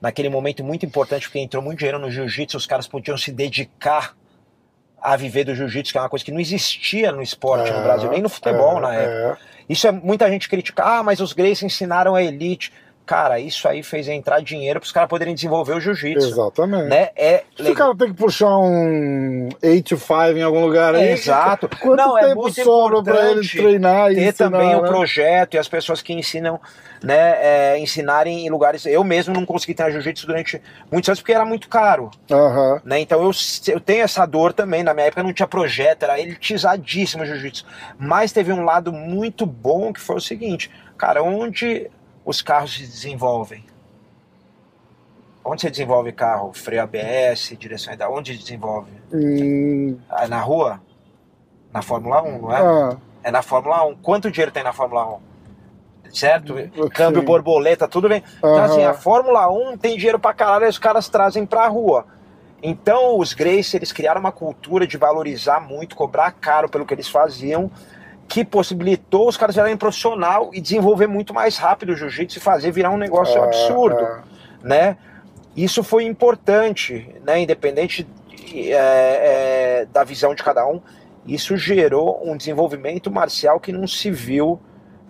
[0.00, 4.16] naquele momento muito importante, porque entrou muito dinheiro no jiu-jitsu, os caras podiam se dedicar
[5.04, 7.82] a viver do jiu-jitsu, que é uma coisa que não existia no esporte no É,
[7.82, 9.38] Brasil, nem no futebol é, na época.
[9.50, 9.54] é.
[9.68, 12.72] Isso é muita gente critica, ah, mas os Grace ensinaram a elite.
[13.06, 16.26] Cara, isso aí fez entrar dinheiro para os caras poderem desenvolver o jiu-jitsu.
[16.26, 16.88] Exatamente.
[16.88, 17.10] Né?
[17.14, 21.08] É Se o cara tem que puxar um 8 to 5 em algum lugar aí,
[21.08, 21.68] É, exato.
[21.80, 24.88] quanto Não, é tempo muito sobra pra ele treinar e ter ensinar, também o né?
[24.88, 26.58] projeto e as pessoas que ensinam,
[27.02, 28.86] né, é, ensinarem em lugares.
[28.86, 32.80] Eu mesmo não consegui treinar jiu-jitsu durante muitos anos porque era muito caro, Aham.
[32.86, 33.00] né?
[33.00, 33.30] Então eu,
[33.68, 34.82] eu tenho essa dor também.
[34.82, 37.66] Na minha época não tinha projeto, era elitizadíssimo o jiu-jitsu.
[37.98, 41.90] Mas teve um lado muito bom que foi o seguinte, cara, onde
[42.24, 43.64] os carros se desenvolvem?
[45.44, 46.52] Onde você desenvolve carro?
[46.54, 48.90] Freio ABS, direção da onde desenvolve?
[49.12, 50.80] Hum, Ah, Na rua?
[51.72, 52.60] Na Fórmula 1, não é?
[52.60, 53.96] ah, É na Fórmula 1.
[53.96, 55.18] Quanto dinheiro tem na Fórmula 1?
[56.12, 56.52] Certo?
[56.54, 56.88] Ok.
[56.90, 58.22] Câmbio, borboleta, tudo bem.
[58.38, 62.06] Então, assim, a Fórmula 1 tem dinheiro pra caralho e os caras trazem pra rua.
[62.62, 67.08] Então, os Grace, eles criaram uma cultura de valorizar muito, cobrar caro pelo que eles
[67.08, 67.70] faziam,
[68.28, 72.70] que possibilitou os caras virarem profissional e desenvolver muito mais rápido o jiu-jitsu e fazer
[72.70, 74.22] virar um negócio ah, absurdo, ah.
[74.62, 74.96] né?
[75.56, 77.40] Isso foi importante, né?
[77.40, 78.06] Independente
[78.54, 78.72] é,
[79.82, 80.80] é, da visão de cada um,
[81.26, 84.60] isso gerou um desenvolvimento marcial que não se viu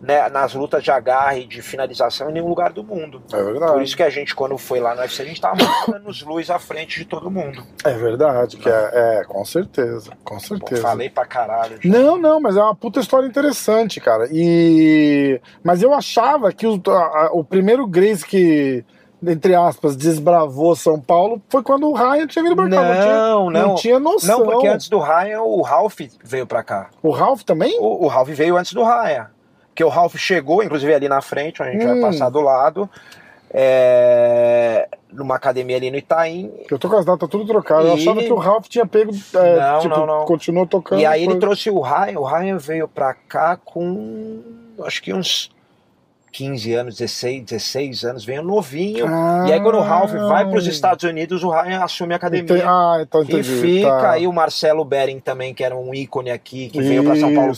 [0.04, 3.22] né, nas lutas de agarre, de finalização em nenhum lugar do mundo.
[3.32, 3.72] É verdade.
[3.72, 5.56] Por isso que a gente, quando foi lá no UFC, a gente tava
[6.04, 7.62] nos luz à frente de todo mundo.
[7.82, 10.82] É verdade, que é, é com certeza, com certeza.
[10.82, 11.78] Pô, falei pra caralho.
[11.80, 11.90] Já.
[11.90, 14.28] Não, não, mas é uma puta história interessante, cara.
[14.30, 18.84] E mas eu achava que o, a, o primeiro Grace que
[19.26, 22.82] entre aspas, desbravou São Paulo foi quando o Ryan tinha vindo pra cá.
[22.82, 24.40] Não, não, não, não tinha noção.
[24.40, 26.90] Não, porque antes do Ryan, o Ralph veio pra cá.
[27.02, 27.78] O Ralph também?
[27.80, 29.28] O, o Ralph veio antes do Ryan.
[29.74, 32.00] Que o Ralph chegou, inclusive ali na frente, onde a gente hum.
[32.00, 32.88] vai passar do lado.
[33.56, 36.52] É, numa academia ali no Itaim.
[36.68, 37.84] Eu tô com as datas tudo trocadas.
[37.84, 37.88] E...
[37.88, 39.12] Eu achava que o Ralph tinha pego.
[39.34, 40.24] É, não, tipo, não, não.
[40.24, 41.00] Continuou tocando.
[41.00, 41.36] E aí depois...
[41.36, 42.18] ele trouxe o Ryan.
[42.18, 44.42] O Ryan veio pra cá com.
[44.82, 45.54] Acho que uns
[46.34, 49.06] 15 anos, 16, 16 anos, veio novinho.
[49.06, 52.16] Ah, e aí, quando o Ralph vai para os Estados Unidos, o Ryan assume a
[52.16, 52.42] academia.
[52.42, 52.62] Entendi.
[52.66, 53.40] Ah, então entendi.
[53.40, 54.10] E fica tá.
[54.10, 57.54] aí o Marcelo Bering também, que era um ícone aqui, que veio para São Paulo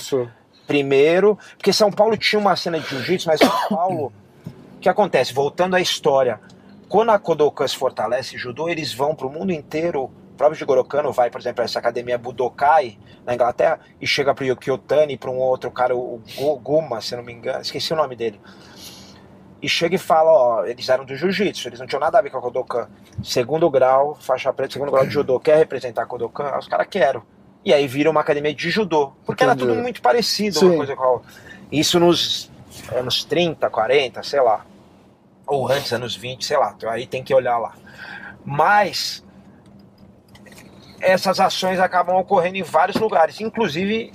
[0.66, 1.38] primeiro.
[1.56, 4.12] Porque São Paulo tinha uma cena de jiu-jitsu, mas São Paulo.
[4.76, 5.32] O que acontece?
[5.32, 6.40] Voltando à história.
[6.88, 10.84] Quando a Kodokan se fortalece judô, eles vão para o mundo inteiro o próprio Jigoro
[10.84, 15.16] Kano vai, por exemplo, para essa academia Budokai na Inglaterra e chega para o Yokiyotani,
[15.16, 16.20] para um outro cara, o
[16.62, 18.38] Guma, se não me engano, esqueci o nome dele.
[19.62, 22.28] E chega e fala, ó, eles eram do jiu-jitsu, eles não tinham nada a ver
[22.28, 22.86] com a Kodokan.
[23.24, 26.50] Segundo grau, faixa preta, segundo grau de judô, quer representar a Kodokan?
[26.52, 27.22] Aí os caras querem.
[27.66, 29.60] E aí vira uma academia de judô, porque Entendi.
[29.60, 30.66] era tudo muito parecido, Sim.
[30.66, 31.32] uma coisa com a outra.
[31.72, 32.48] Isso nos
[32.94, 34.64] anos 30, 40, sei lá.
[35.44, 36.76] Ou antes, anos 20, sei lá.
[36.88, 37.74] Aí tem que olhar lá.
[38.44, 39.24] Mas
[41.00, 43.40] essas ações acabam ocorrendo em vários lugares.
[43.40, 44.12] Inclusive,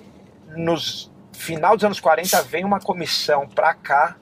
[0.56, 4.16] nos final dos anos 40, vem uma comissão para cá,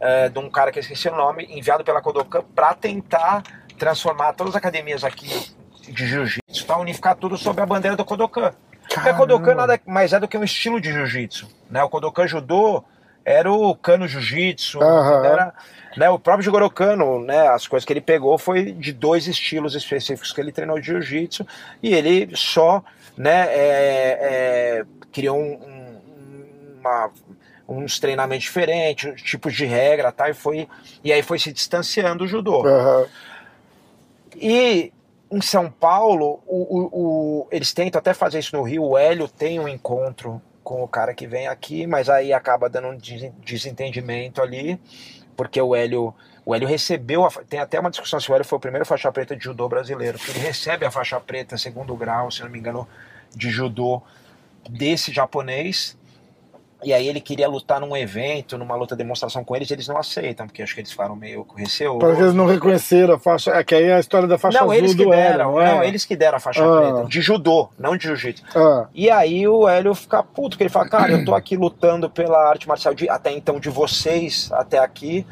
[0.00, 3.44] é, de um cara que eu esqueci o nome, enviado pela Kodokan, para tentar
[3.78, 8.52] transformar todas as academias aqui de jiu-jitsu, para unificar tudo sob a bandeira do Kodokan.
[8.88, 11.48] Porque a Kodokan nada mais é do que um estilo de jiu-jitsu.
[11.70, 11.82] Né?
[11.82, 12.84] O Kodokan Judô
[13.24, 15.24] era o Kano Jiu-Jitsu, uhum.
[15.24, 15.54] era
[15.96, 19.74] né, o próprio Jigoro Kano, né, as coisas que ele pegou foi de dois estilos
[19.74, 21.46] específicos que ele treinou de jiu-jitsu
[21.82, 22.82] e ele só
[23.16, 27.10] né, é, é, criou um, um, uma,
[27.68, 30.68] uns treinamentos diferentes, tipos de regra, tá, e foi
[31.04, 32.62] e aí foi se distanciando do judô.
[32.62, 33.06] Uhum.
[34.34, 34.92] E
[35.32, 38.84] em São Paulo, o, o, o, eles tentam até fazer isso no Rio.
[38.84, 42.88] O Hélio tem um encontro com o cara que vem aqui, mas aí acaba dando
[42.88, 42.98] um
[43.44, 44.78] desentendimento ali
[45.36, 46.14] porque o Hélio,
[46.44, 49.10] o Hélio recebeu, a, tem até uma discussão se o Hélio foi o primeiro faixa
[49.10, 52.58] preta de judô brasileiro, porque ele recebe a faixa preta segundo grau, se não me
[52.58, 52.86] engano,
[53.34, 54.02] de judô
[54.68, 55.98] desse japonês,
[56.84, 60.46] e aí ele queria lutar num evento, numa luta demonstração com eles, eles não aceitam,
[60.46, 62.00] porque acho que eles ficaram meio receosos.
[62.00, 64.70] Porque eles não reconheceram a faixa, é que aí é a história da faixa não,
[64.70, 65.74] azul eles que deram, Hélio, é?
[65.74, 66.92] não, eles que deram a faixa ah.
[66.92, 68.44] preta, de judô, não de jiu-jitsu.
[68.54, 68.86] Ah.
[68.94, 72.48] E aí o Hélio fica puto, porque ele fala, cara, eu tô aqui lutando pela
[72.48, 75.26] arte marcial de, até então de vocês, até aqui,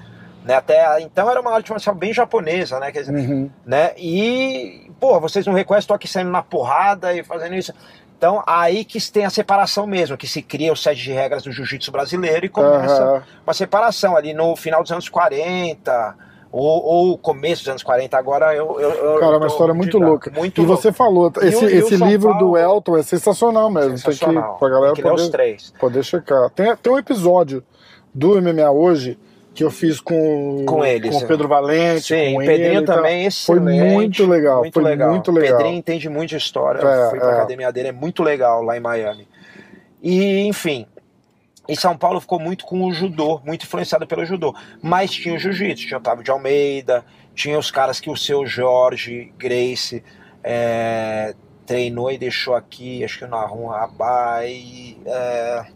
[0.44, 0.54] né?
[0.54, 2.90] Até então era uma arte marcial bem japonesa, né?
[2.92, 3.50] Quer dizer, uhum.
[3.64, 3.92] né?
[3.96, 7.72] E, pô, vocês não reconhecem, tô aqui saindo na porrada e fazendo isso.
[8.20, 11.50] Então, aí que tem a separação mesmo, que se cria o set de regras do
[11.50, 13.22] jiu-jitsu brasileiro e começa uhum.
[13.46, 16.16] uma separação ali no final dos anos 40,
[16.52, 18.18] ou, ou começo dos anos 40.
[18.18, 18.78] Agora eu.
[18.78, 20.30] eu, Cara, é uma história muito de, louca.
[20.36, 20.82] Muito e louca.
[20.82, 23.96] você falou, esse, e o, esse livro Paulo, do Elton é sensacional mesmo.
[23.96, 24.42] Sensacional.
[24.42, 25.74] Tem que, pra galera tem que poder, os três.
[25.80, 26.50] poder checar.
[26.50, 27.64] Tem, tem um episódio
[28.12, 29.18] do MMA hoje
[29.54, 32.14] que eu fiz com, com, eles, com o Pedro Valente.
[32.14, 33.46] Sim, com o Pedrinho também, excelente.
[33.46, 34.60] Foi muito legal.
[34.60, 35.10] Muito foi legal.
[35.10, 35.58] muito legal.
[35.58, 36.78] Pedrinho entende muito de história.
[36.80, 37.34] É, fui pra é.
[37.34, 39.26] academia dele, é muito legal lá em Miami.
[40.02, 40.86] E, enfim,
[41.68, 44.54] em São Paulo ficou muito com o judô, muito influenciado pelo judô.
[44.82, 48.46] Mas tinha o jiu-jitsu, tinha o Otávio de Almeida, tinha os caras que o seu
[48.46, 50.02] Jorge Grace
[50.42, 51.34] é,
[51.66, 54.96] treinou e deixou aqui, acho que o Nahum Rabai.
[55.04, 55.66] É,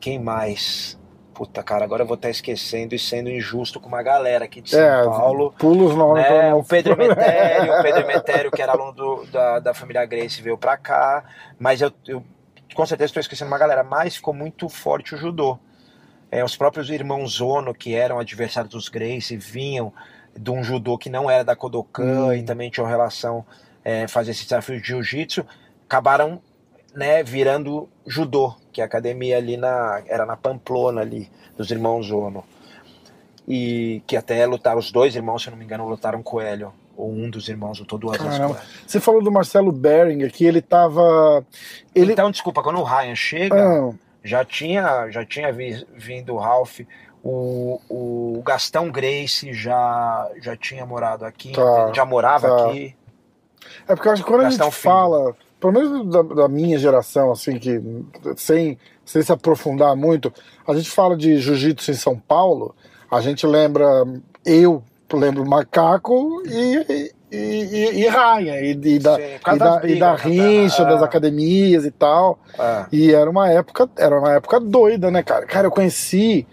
[0.00, 0.99] quem mais?
[1.40, 4.68] Puta, cara, agora eu vou estar esquecendo e sendo injusto com uma galera aqui de
[4.72, 5.54] São É, Paulo.
[5.58, 6.22] Pula os nomes.
[6.22, 6.52] Né?
[6.52, 10.58] O Pedro Emetério, o Pedro Emetério, que era aluno do- da, da família Grace, veio
[10.58, 11.24] pra cá.
[11.58, 12.22] Mas eu, eu
[12.74, 15.58] com certeza estou esquecendo uma galera, mas ficou muito forte o judô.
[16.30, 19.90] É, os próprios irmãos Ono, que eram adversários dos Grace, vinham
[20.38, 22.32] de um judô que não era da Kodokan Hum.
[22.34, 23.46] e também tinham relação
[23.82, 25.46] é, fazer esse desafio de jiu-jitsu,
[25.88, 26.42] acabaram
[26.94, 32.44] né, virando judô, que a academia ali na era na Pamplona ali dos irmãos Ono.
[33.48, 36.72] E que até lutaram os dois irmãos, se não me engano, lutaram com o Hélio,
[36.96, 37.80] ou um dos irmãos
[38.22, 38.56] vezes com o.
[38.86, 41.44] Você falou do Marcelo Bering aqui, ele tava.
[41.94, 42.12] Ele...
[42.12, 46.80] Então, desculpa, quando o Ryan chega, Ah, já tinha já tinha vi- vindo o Ralph,
[47.22, 52.66] O, o Gastão Grace já, já tinha morado aqui, Tá, já morava tá.
[52.68, 52.96] aqui.
[53.86, 54.94] É porque eu acho que quando a Gastão gente Filho.
[54.94, 57.80] fala, pelo menos da, da minha geração, assim, que
[58.36, 60.32] sem, sem se aprofundar muito,
[60.66, 62.74] a gente fala de jiu-jitsu em São Paulo,
[63.10, 63.86] a gente lembra,
[64.44, 69.84] eu lembro macaco e, e, e, e raia, e, e da, Sim, e da, das
[69.84, 70.60] e da brigas, né?
[70.60, 70.86] rincha, É.
[70.86, 72.38] das academias e tal.
[72.58, 72.86] É.
[72.92, 75.44] E era uma época, era uma época doida, né, cara?
[75.46, 76.46] Cara, eu conheci.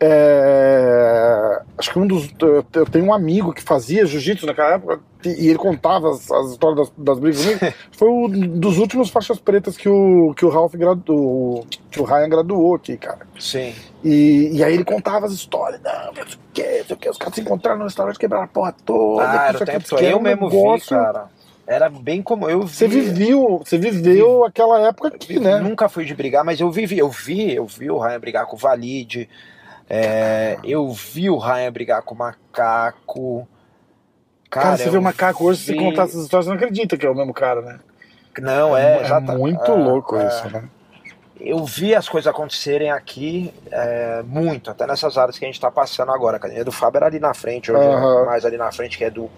[0.00, 2.28] É, acho que um dos.
[2.74, 6.88] Eu tenho um amigo que fazia jiu-jitsu naquela época e ele contava as, as histórias
[6.88, 7.74] das, das brigas comigo.
[7.92, 8.28] Foi um
[8.58, 12.96] dos últimos faixas pretas que o, que o Ralph graduou, que o Ryan graduou aqui,
[12.96, 13.26] cara.
[13.38, 13.74] Sim.
[14.04, 16.98] E, e aí ele contava as histórias, não, não sei o que, não sei o
[16.98, 19.24] que, os caras se encontraram no restaurante, quebraram a porra toda.
[19.24, 21.24] Ah, que era o tempo aqui, era Eu um mesmo vi, negócio- cara.
[21.68, 22.76] Era bem como eu vi.
[22.76, 25.58] Você viveu, você viveu aquela época aqui, né?
[25.58, 28.54] Nunca fui de brigar, mas eu vivi, eu vi, eu vi o Ryan brigar com
[28.54, 29.28] o Valide,
[29.88, 33.48] é, eu vi o Ryan brigar com o Macaco.
[34.50, 36.56] Cara, você eu vê o macaco hoje, se vi- você contar essas histórias, você não
[36.56, 37.80] acredita que é o mesmo cara, né?
[38.38, 40.26] Não, é, é exata- muito é, louco é.
[40.26, 40.64] isso, né?
[41.38, 45.70] Eu vi as coisas acontecerem aqui é, muito, até nessas áreas que a gente tá
[45.70, 46.36] passando agora.
[46.36, 49.04] A academia do Fábio era ali na frente, hoje é mais ali na frente, que
[49.04, 49.30] é do,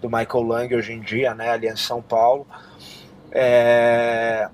[0.00, 1.50] do Michael Lang hoje em dia, né?
[1.50, 2.46] Ali em São Paulo.
[3.32, 4.48] É,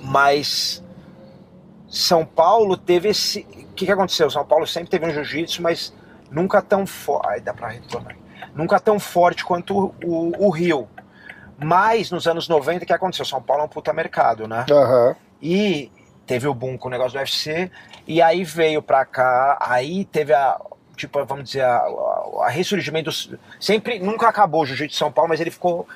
[0.00, 0.81] mas
[1.92, 3.40] São Paulo teve esse.
[3.40, 4.30] O que, que aconteceu?
[4.30, 5.92] São Paulo sempre teve um jiu-jitsu, mas
[6.30, 7.28] nunca tão forte.
[7.28, 8.16] Ai, dá pra retornar.
[8.54, 10.88] Nunca tão forte quanto o, o Rio.
[11.58, 13.26] Mas nos anos 90, o que aconteceu?
[13.26, 14.64] São Paulo é um puta mercado, né?
[14.70, 15.14] Aham.
[15.42, 15.92] E
[16.26, 17.70] teve o boom com o negócio do UFC,
[18.06, 20.58] e aí veio pra cá, aí teve a,
[20.96, 23.10] tipo, vamos dizer, a, a, a ressurgimento
[23.60, 25.86] sempre, nunca acabou o Jiu-Jitsu de São Paulo, mas ele ficou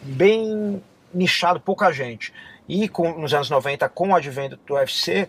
[0.00, 2.32] bem nichado, pouca gente.
[2.70, 5.28] E com, nos anos 90, com o advento do UFC,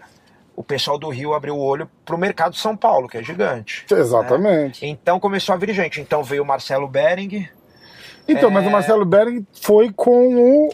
[0.56, 3.86] o pessoal do Rio abriu o olho pro mercado de São Paulo, que é gigante.
[3.92, 4.86] Exatamente.
[4.86, 6.00] Então começou a vir gente.
[6.00, 7.50] Então veio o Marcelo Bering,
[8.28, 8.54] Então, É.
[8.54, 10.36] mas o Marcelo Bering foi com
[10.68, 10.70] o.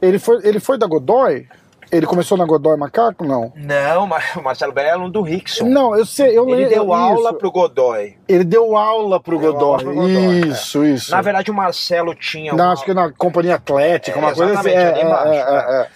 [0.00, 1.46] Ele foi, ele foi da Godoy?
[1.92, 3.24] Ele começou na Godoy Macaco?
[3.24, 3.52] Não.
[3.56, 4.08] não, o
[4.42, 5.66] Marcelo Bering é aluno do Rickson.
[5.66, 6.70] Não, eu sei, eu Ele lembro.
[6.74, 7.38] deu aula isso.
[7.38, 8.16] pro Godoy.
[8.28, 9.68] Ele deu aula pro Deu Godoy.
[9.68, 10.46] aula pro Godoy, é.
[10.46, 11.10] isso, isso.
[11.10, 12.52] Na verdade, o Marcelo tinha.
[12.54, 14.70] Na- uma- acho que na Companhia Atlética, É, uma coisa assim.
[14.70, 15.88] É, é, é, é.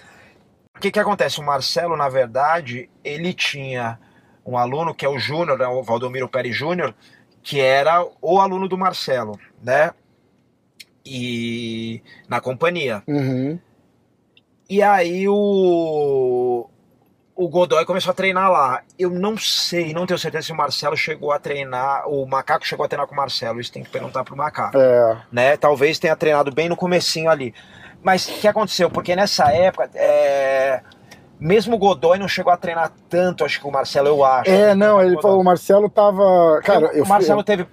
[0.75, 1.39] O que, que acontece?
[1.39, 3.99] O Marcelo, na verdade, ele tinha
[4.45, 6.95] um aluno que é o Júnior, né, o Valdomiro Pérez Júnior,
[7.43, 9.91] que era o aluno do Marcelo, né?
[11.05, 13.01] E na companhia.
[13.07, 13.59] Uhum.
[14.69, 16.69] E aí o
[17.39, 18.81] o Godoy começou a treinar lá.
[18.97, 22.85] Eu não sei, não tenho certeza se o Marcelo chegou a treinar, o Macaco chegou
[22.85, 23.61] a treinar com o Marcelo.
[23.61, 24.77] Isso tem que perguntar pro Macaco.
[24.77, 25.17] É.
[25.31, 25.55] né?
[25.55, 27.55] Talvez tenha treinado bem no comecinho ali.
[28.03, 28.89] Mas o que aconteceu?
[28.89, 30.81] Porque nessa época, é,
[31.39, 34.51] mesmo o Godoy não chegou a treinar tanto, acho que o Marcelo, eu acho.
[34.51, 36.59] É, não, ele falou, o Marcelo tava.
[36.63, 37.65] Cara, Porque eu o Marcelo teve.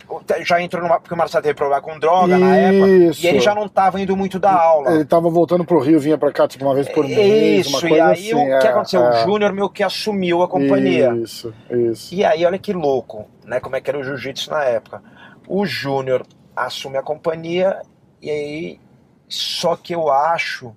[0.44, 1.00] Já entrou numa.
[1.00, 2.88] Porque o Marcelo teve problema com droga na época.
[2.88, 3.24] Isso.
[3.24, 4.92] E ele já não estava indo muito da aula.
[4.92, 7.88] Ele tava voltando pro Rio, vinha pra cá, tipo, uma vez por mês, uma Isso,
[7.88, 8.34] e aí assim.
[8.34, 9.02] o que é, aconteceu?
[9.04, 9.10] é.
[9.10, 11.12] O Júnior meio que assumiu a companhia.
[11.16, 12.14] Isso, isso.
[12.14, 13.58] E aí, olha que louco, né?
[13.58, 15.02] Como é que era o jiu-jitsu na época.
[15.48, 16.24] O Júnior
[16.54, 17.82] assume a companhia
[18.22, 18.80] e aí.
[19.28, 20.72] Só que eu acho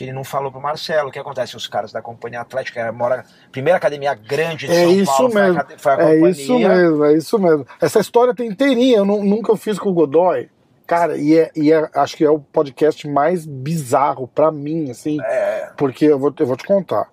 [0.00, 1.10] que ele não falou pro Marcelo.
[1.10, 1.54] O que acontece?
[1.56, 5.42] Os caras da Companhia Atlética, mora, primeira academia grande de É São isso Paulo, foi
[5.42, 5.64] a mesmo.
[5.76, 6.30] foi a, É companhia.
[6.30, 7.66] isso mesmo, é isso mesmo.
[7.82, 10.48] Essa história tem inteirinha, eu nu- nunca fiz com o Godoy.
[10.86, 15.18] Cara, e, é, e é- acho que é o podcast mais bizarro pra mim, assim,
[15.22, 17.06] É, porque eu vou, eu vou te contar.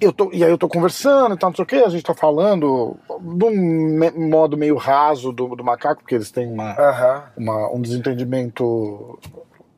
[0.00, 2.02] Eu tô, e aí eu tô conversando e tal, não sei o que, a gente
[2.02, 7.22] tá falando de um modo meio raso do, do macaco, porque eles têm uma, aham.
[7.36, 9.18] uma- um desentendimento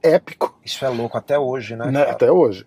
[0.04, 0.54] épico.
[0.64, 1.90] Isso é louco até hoje, né?
[1.90, 2.66] né, até hoje.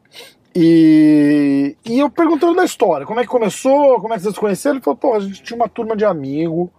[0.56, 4.40] E, e eu perguntando da história, como é que começou, como é que vocês se
[4.40, 6.72] conheceram, ele falou, pô, a gente tinha uma turma de amigo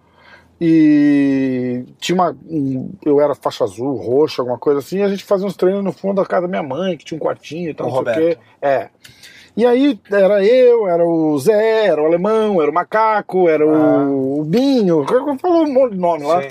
[0.59, 2.37] e tinha uma.
[2.49, 5.83] um- eu era faixa azul, roxa, alguma coisa assim, e a gente fazia uns treinos
[5.83, 8.03] no fundo da casa da minha mãe, que tinha um quartinho e tal, O não
[8.03, 8.19] sei o quê.
[8.21, 8.39] Roberto.
[8.61, 8.89] É.
[9.55, 14.05] E aí era eu, era o Zé, era o alemão, era o macaco, era Ah.
[14.07, 15.05] o, o Binho,
[15.41, 16.43] falou um monte de nome lá.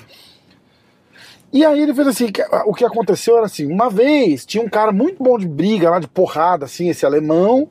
[1.52, 2.26] E aí ele fez assim,
[2.66, 5.98] o que aconteceu era assim, uma vez tinha um cara muito bom de briga lá,
[5.98, 7.68] de porrada, assim, esse alemão,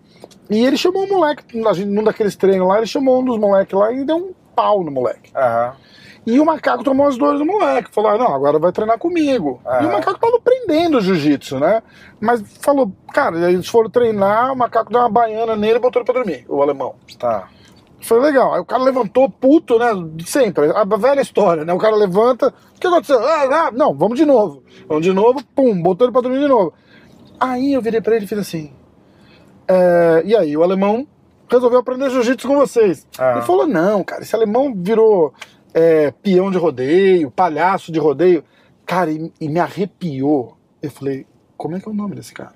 [0.50, 3.92] e ele chamou um moleque, num daqueles treinos lá, ele chamou um dos moleques lá
[3.92, 5.32] e deu um pau no moleque.
[5.36, 5.76] Aham.
[6.26, 9.62] E o macaco tomou as dores do moleque, falou, ah, não, agora vai treinar comigo.
[9.66, 9.82] Ah.
[9.82, 11.82] E o macaco tava aprendendo jiu-jitsu, né?
[12.20, 16.06] Mas falou, cara, eles foram treinar, o macaco deu uma baiana nele e botou ele
[16.06, 16.96] pra dormir, o alemão.
[17.18, 17.48] Tá.
[18.02, 18.54] Foi legal.
[18.54, 19.88] Aí o cara levantou puto, né?
[20.26, 20.72] Sempre.
[20.72, 21.74] A velha história, né?
[21.74, 22.54] O cara levanta.
[22.76, 23.20] O que aconteceu?
[23.20, 24.64] Ah, ah, não, vamos de novo.
[24.88, 26.74] Vamos de novo, pum, botou ele pra dormir de novo.
[27.40, 28.72] Aí eu virei pra ele e fiz assim.
[29.68, 31.08] é, e aí, o alemão
[31.50, 33.08] resolveu aprender jiu-jitsu com vocês.
[33.18, 33.34] Ah.
[33.34, 35.34] Ele falou: não, cara, esse alemão virou
[35.74, 38.44] é, peão de rodeio, palhaço de rodeio.
[38.86, 40.56] Cara, e, e me arrepiou.
[40.82, 41.26] Eu falei:
[41.58, 42.56] como é que é o nome desse cara?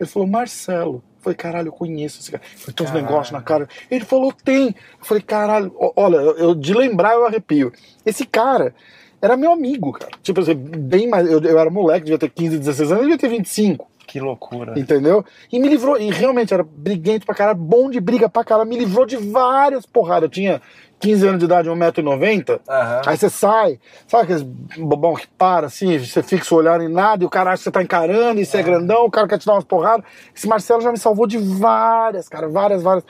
[0.00, 1.02] Ele falou: Marcelo.
[1.20, 2.42] Falei, caralho, eu conheço esse cara.
[2.66, 3.68] Eu tenho uns negócios na cara.
[3.90, 4.68] Ele falou, tem.
[4.68, 7.72] Eu falei, caralho, olha, eu, de lembrar eu arrepio.
[8.06, 8.74] Esse cara
[9.20, 10.12] era meu amigo, cara.
[10.22, 11.30] Tipo assim, bem mais.
[11.30, 13.88] Eu, eu era moleque, devia ter 15, 16 anos, eu devia ter 25.
[14.06, 14.78] Que loucura.
[14.78, 15.22] Entendeu?
[15.52, 18.78] E me livrou, e realmente era briguento pra caralho, bom de briga pra caralho, me
[18.78, 20.22] livrou de várias porradas.
[20.22, 20.62] Eu tinha
[21.00, 22.60] 15 anos de idade, 1,90m.
[22.68, 23.02] Aham.
[23.06, 24.42] Aí você sai, sabe aqueles
[24.78, 27.64] bobão que para assim, você fixa o olhar em nada e o cara acha que
[27.64, 30.04] você tá encarando e você é grandão, o cara quer te dar umas porradas.
[30.34, 33.04] Esse Marcelo já me salvou de várias, cara, várias, várias.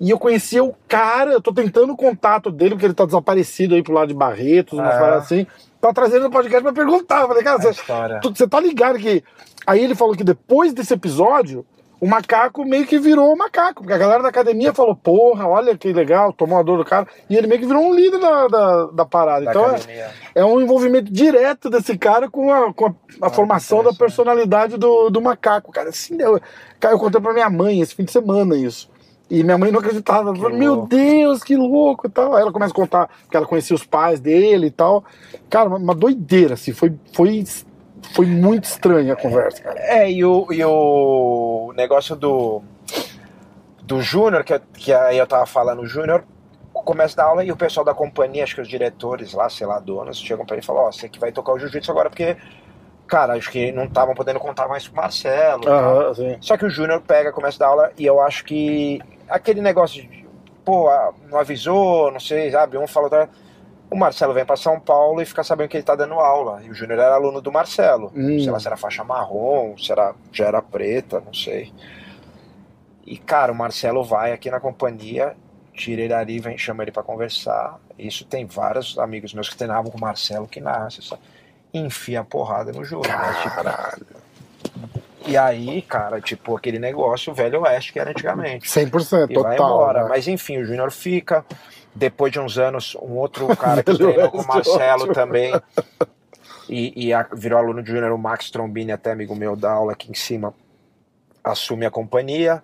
[0.00, 3.74] E eu conhecia o cara, eu tô tentando o contato dele, porque ele tá desaparecido
[3.74, 4.98] aí pro lado de Barretos, umas Ah.
[4.98, 5.46] paradas assim.
[5.80, 7.22] Pra trazer ele no podcast pra perguntar.
[7.22, 7.74] Eu falei, cara, você,
[8.22, 9.24] tu- você tá ligado que.
[9.66, 11.64] Aí ele falou que depois desse episódio,
[12.02, 13.80] o macaco meio que virou o macaco.
[13.82, 17.06] Porque a galera da academia falou, porra, olha que legal, tomou a dor do cara.
[17.30, 19.44] E ele meio que virou um líder da, da, da parada.
[19.44, 23.84] Da então é, é um envolvimento direto desse cara com a, com a, a formação
[23.84, 25.90] da personalidade do, do macaco, cara.
[25.90, 26.40] Assim, eu,
[26.80, 28.90] cara, eu contei pra minha mãe esse fim de semana isso.
[29.30, 30.34] E minha mãe não acreditava.
[30.34, 30.84] Falou, meu.
[30.86, 32.34] Deus, que louco e tal.
[32.34, 35.04] Aí ela começa a contar que ela conhecia os pais dele e tal.
[35.48, 36.72] Cara, uma, uma doideira, assim.
[36.72, 37.44] Foi, foi,
[38.14, 39.78] foi muito estranha a conversa, cara.
[39.80, 42.62] É, e o, e o negócio do,
[43.82, 46.24] do Júnior, que, eu- que aí eu tava falando, o Júnior
[46.72, 49.78] começa da aula e o pessoal da companhia, acho que os diretores lá, sei lá,
[49.78, 52.36] donos, chegam pra ele e falam, ó, você que vai tocar o jiu-jitsu agora, porque,
[53.06, 55.62] cara, acho que não estavam podendo contar mais com o Marcelo.
[56.10, 56.36] assim.
[56.40, 60.26] Só que o Júnior pega, começa da aula e eu acho que aquele negócio de,
[60.64, 60.88] pô,
[61.30, 63.10] não avisou, não sei, sabe, um falou...
[63.92, 66.62] O Marcelo vem pra São Paulo e fica sabendo que ele tá dando aula.
[66.64, 68.10] E o Júnior era aluno do Marcelo.
[68.16, 68.38] Hum.
[68.40, 71.72] Sei lá se era faixa marrom, se era, já era preta, não sei.
[73.06, 75.36] E, cara, o Marcelo vai aqui na companhia,
[75.74, 77.78] tira ele ali, vem, chama ele pra conversar.
[77.98, 81.18] Isso tem vários amigos meus que treinavam com o Marcelo que nasce, só.
[81.74, 83.08] Enfia a porrada no Júnior.
[83.16, 83.34] né?
[83.42, 84.06] Tipo, Caralho.
[85.26, 88.68] e aí, cara, tipo, aquele negócio velho oeste que era antigamente.
[88.68, 89.42] 100%, E total.
[89.42, 90.02] vai embora.
[90.04, 90.08] né?
[90.08, 91.44] Mas enfim, o Júnior fica.
[91.94, 95.14] Depois de uns anos, um outro cara que treinou com o oeste, Marcelo ótimo.
[95.14, 95.52] também.
[96.68, 99.92] E, e a- virou aluno de Júnior, o Max Trombini, até amigo meu da aula
[99.92, 100.54] aqui em cima,
[101.44, 102.62] assume a companhia.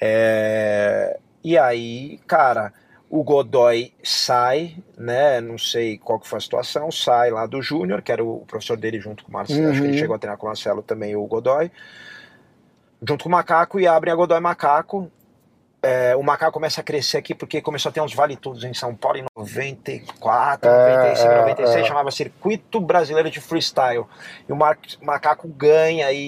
[0.00, 2.72] É, E aí, cara,
[3.10, 5.40] o Godoy sai, né?
[5.40, 8.76] Não sei qual que foi a situação, sai lá do Júnior, que era o professor
[8.78, 9.68] dele junto com o Marcelo.
[9.68, 9.98] Acho que ele Uhum.
[9.98, 11.70] chegou a treinar com o Marcelo também, o Godoy.
[13.06, 15.10] Junto com o Macaco e abrem a Godoy Macaco.
[15.82, 18.74] É, o Macaco começa a crescer aqui porque começou a ter uns vale tudos em
[18.74, 21.88] São Paulo em 94, É, 95, é, 96, é.
[21.88, 24.04] chamava Circuito Brasileiro de Freestyle.
[24.48, 24.56] E o
[25.02, 26.18] Macaco ganha e,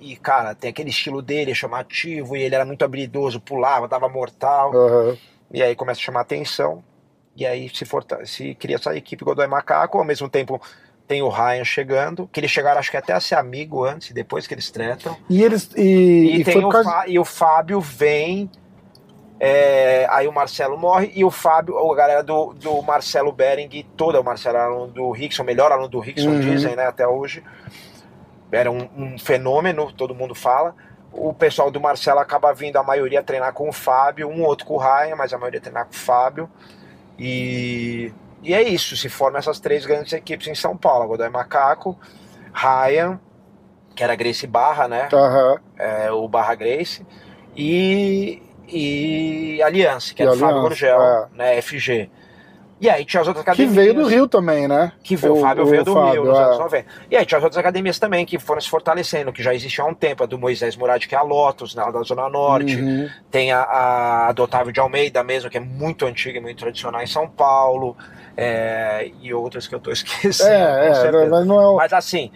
[0.00, 3.86] e- e, cara, tem aquele estilo dele, é chamativo, e ele era muito habilidoso, pulava,
[3.86, 4.74] dava mortal.
[4.74, 5.16] Aham.
[5.52, 6.82] E aí começa a chamar atenção.
[7.36, 7.84] E aí se,
[8.24, 9.98] se cria essa equipe Godoy Macaco.
[9.98, 10.60] Ao mesmo tempo
[11.06, 14.14] tem o Ryan chegando, que eles chegaram acho que até a ser amigo antes e
[14.14, 15.16] depois que eles tretam.
[15.30, 15.70] E eles.
[15.76, 16.90] E, E, e o causa.
[16.90, 18.50] Fá- e o Fábio vem.
[19.38, 24.20] É, aí o Marcelo morre e o Fábio, a galera do, do Marcelo Bering, toda
[24.20, 26.40] o Marcelo era aluno do Rickson, melhor aluno do Rickson, Uhum.
[26.40, 27.44] dizem, né, até hoje.
[28.50, 30.74] Era um, um fenômeno, todo mundo fala.
[31.12, 34.74] O pessoal do Marcelo acaba vindo, a maioria, treinar com o Fábio, um outro com
[34.74, 36.48] o Ryan, mas a maioria treinar com o Fábio.
[37.18, 38.12] E,
[38.42, 41.08] e é isso, se formam essas três grandes equipes em São Paulo.
[41.08, 41.98] Godoy Macaco,
[42.52, 43.18] Ryan,
[43.94, 45.08] que era Grace Barra, né?
[45.12, 45.56] Aham.
[45.78, 47.04] é, o Barra Grace,
[47.56, 51.26] e, e Aliança, que E era o Fábio Aliança, Gurgel, é.
[51.36, 52.10] né, FG.
[52.78, 53.74] E aí tinha as outras Que academias.
[53.74, 54.92] veio do Rio também, né?
[55.02, 56.42] Que veio, o, Fábio veio do Fábio, Rio nos é.
[56.42, 56.86] anos 90.
[57.10, 59.90] E aí tinha as outras academias também que foram se fortalecendo, que já existiam há
[59.90, 60.22] um tempo.
[60.22, 62.76] A do Moisés Murad, que é a Lotus, né, da Zona Norte.
[62.76, 63.08] Uhum.
[63.30, 66.58] Tem a, a, a do Otávio de Almeida mesmo, que é muito antiga e muito
[66.58, 67.96] tradicional em São Paulo.
[68.36, 70.50] é, e outras que eu tô esquecendo.
[70.50, 71.76] É, é, mas não é o.
[71.76, 72.30] Mas assim,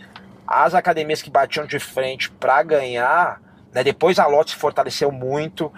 [0.47, 3.41] as academias que batiam de frente para ganhar,
[3.73, 5.71] né, depois a Lotte se fortaleceu muito,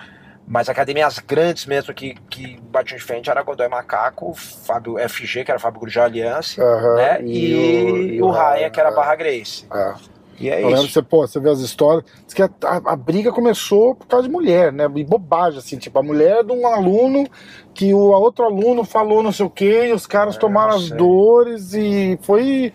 [0.47, 5.51] mas academias grandes mesmo que, que batiam de frente era Godoy Macaco, Fábio FG, que
[5.51, 8.95] era Fábio Gurgel Aliança, Aham, né, e, o, Raia, que era é.
[8.95, 9.67] Barra Grace.
[9.73, 9.95] É.
[10.41, 10.95] E é Eu lembro isso.
[10.95, 12.05] você, pô, você vê as histórias.
[12.25, 14.91] Diz que a, a- a briga começou por causa de mulher, né?
[14.97, 17.29] E bobagem, assim, tipo, a mulher de um aluno
[17.73, 20.91] que o outro aluno falou não sei o quê, e os caras É, tomaram as
[20.91, 22.73] dores e foi,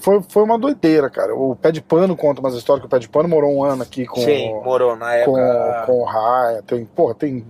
[0.00, 1.34] foi, foi uma doideira, cara.
[1.34, 3.82] O Pé de Pano conta umas histórias que o Pé de Pano morou um ano
[3.82, 5.82] aqui com, Sim, morou na com, época.
[5.86, 6.62] com o Raia.
[6.62, 7.46] Tem, porra, tem.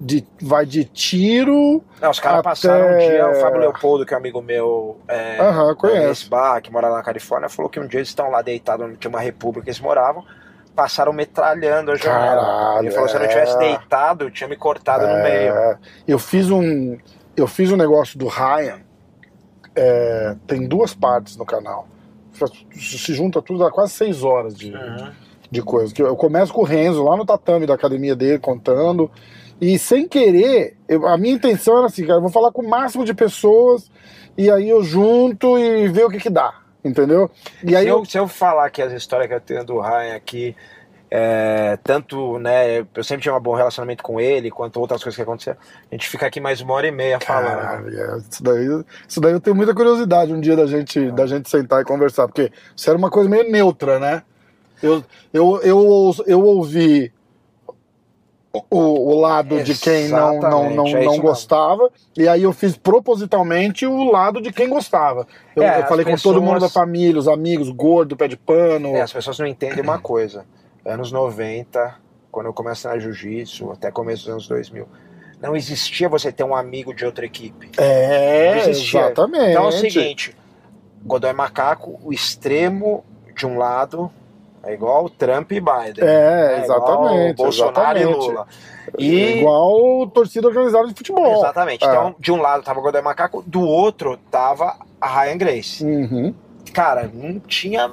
[0.00, 1.82] De, vai de tiro.
[2.02, 4.98] Não, os caras até- passaram um dia, o Fábio Leopoldo, que é um amigo meu,
[5.08, 6.10] é, Aham, conheço.
[6.10, 8.98] Esse bar que mora lá na Califórnia, falou que um dia eles estão lá deitados,
[8.98, 10.24] tinha uma república eles moravam.
[10.74, 12.42] passaram metralhando a janela.
[12.42, 13.28] Caralho, ele falou: se eu não é.
[13.28, 15.54] tivesse deitado, tinha me cortado no meio.
[15.54, 16.98] É, eu fiz um
[17.36, 18.80] eu fiz um negócio do Ryan
[19.74, 21.86] é, tem duas partes no canal
[22.72, 25.10] se junta tudo dá quase seis horas de, Uhum.
[25.50, 25.92] de coisa.
[25.94, 29.10] Que eu começo com o Renzo lá no tatame da academia dele contando.
[29.60, 33.04] E sem querer eu- a minha intenção era assim cara vou falar com o máximo
[33.04, 33.90] de pessoas
[34.36, 36.54] e aí eu junto e ver o que que dá
[36.84, 37.30] entendeu?
[37.62, 39.80] E aí se, eu, eu, se eu falar aqui as histórias que eu tenho do
[39.80, 40.54] Ryan aqui,
[41.16, 45.22] é, tanto, né, eu sempre tinha um bom relacionamento com ele, quanto outras coisas que
[45.22, 45.56] aconteceram,
[45.88, 47.60] a gente fica aqui mais uma hora e meia falando.
[47.60, 51.24] Caralho, é, isso, daí, isso daí eu tenho muita curiosidade um dia da gente, da
[51.24, 54.24] gente sentar e conversar, porque isso era uma coisa meio neutra, né?
[54.82, 57.12] Eu, eu, eu, eu ouvi
[58.52, 62.52] o, o lado de quem não, não, não, Exatamente, é não gostava, e aí eu
[62.52, 65.28] fiz propositalmente o lado de quem gostava.
[65.54, 68.26] Eu, É, eu falei as com todo mundo da pessoas- família, os amigos, gordo, pé
[68.26, 68.96] de pano.
[68.96, 70.44] É, as pessoas não entendem uma coisa.
[70.84, 71.96] Anos 90,
[72.30, 74.86] quando eu comecei na jiu-jitsu, até começo dos anos 2000,
[75.40, 77.70] não existia você ter um amigo de outra equipe.
[77.78, 79.50] É, exatamente.
[79.50, 80.36] Então é o seguinte,
[81.04, 83.04] Godoy Macaco, o extremo
[83.34, 84.10] de um lado
[84.62, 86.02] é igual Trump e Biden.
[86.02, 88.24] É, igual exatamente, Bolsonaro exatamente.
[88.24, 88.46] e Lula.
[88.86, 91.38] É E igual torcida organizada de futebol.
[91.38, 91.84] Exatamente.
[91.84, 91.88] É.
[91.88, 95.84] Então, de um lado tava o Godoy Macaco, do outro tava a Ryan Grace.
[95.84, 96.34] Uhum.
[96.72, 97.92] Cara, não tinha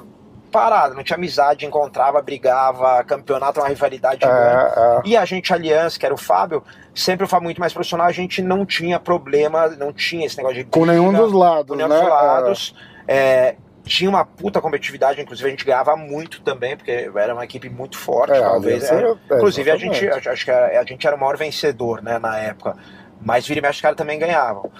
[0.52, 4.24] parada, não tinha amizade, encontrava, brigava, campeonato, uma rivalidade.
[4.24, 5.00] É, é.
[5.04, 6.62] E a gente, Aliança, que era o Fábio,
[6.94, 10.64] sempre Fábio muito mais profissional, a gente não tinha problema, não tinha esse negócio de
[10.64, 11.98] Com nenhum briga, dos lados, com nenhum né?
[11.98, 12.74] dos lados.
[13.08, 17.68] É, tinha uma puta competitividade, inclusive a gente ganhava muito também, porque era uma equipe
[17.68, 18.84] muito forte, É, talvez.
[18.84, 22.18] Era- é, inclusive a gente, acho que a, a gente era o maior vencedor, né,
[22.18, 22.76] na época.
[23.20, 24.70] Mas vira e mexe, os caras também ganhavam.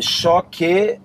[0.00, 1.00] Só que,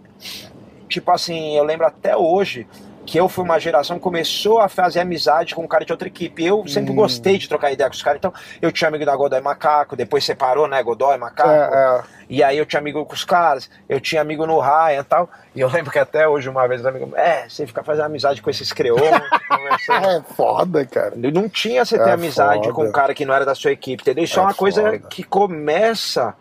[0.87, 2.67] tipo assim, eu lembro até hoje
[3.13, 6.07] que eu fui uma geração que começou a fazer amizade com um cara de outra
[6.07, 6.43] equipe.
[6.43, 6.95] Eu sempre Hum.
[6.95, 8.17] gostei de trocar ideia com os caras.
[8.17, 10.81] Então, eu tinha amigo da Godoy Macaco, depois separou, né?
[10.81, 11.47] Godoy, Macaco.
[11.47, 12.03] É, é.
[12.27, 15.29] E aí eu tinha amigo com os caras, eu tinha amigo no Ryan e tal.
[15.53, 18.41] E eu lembro que até hoje, uma vez, os amigos, é, você fica fazendo amizade
[18.41, 20.09] com esses conversando.
[20.09, 21.13] É foda, cara.
[21.15, 22.73] Não tinha você ter É amizade foda.
[22.73, 24.23] com um cara que não era da sua equipe, entendeu?
[24.23, 24.97] Isso é, É uma coisa foda.
[25.07, 26.33] que começa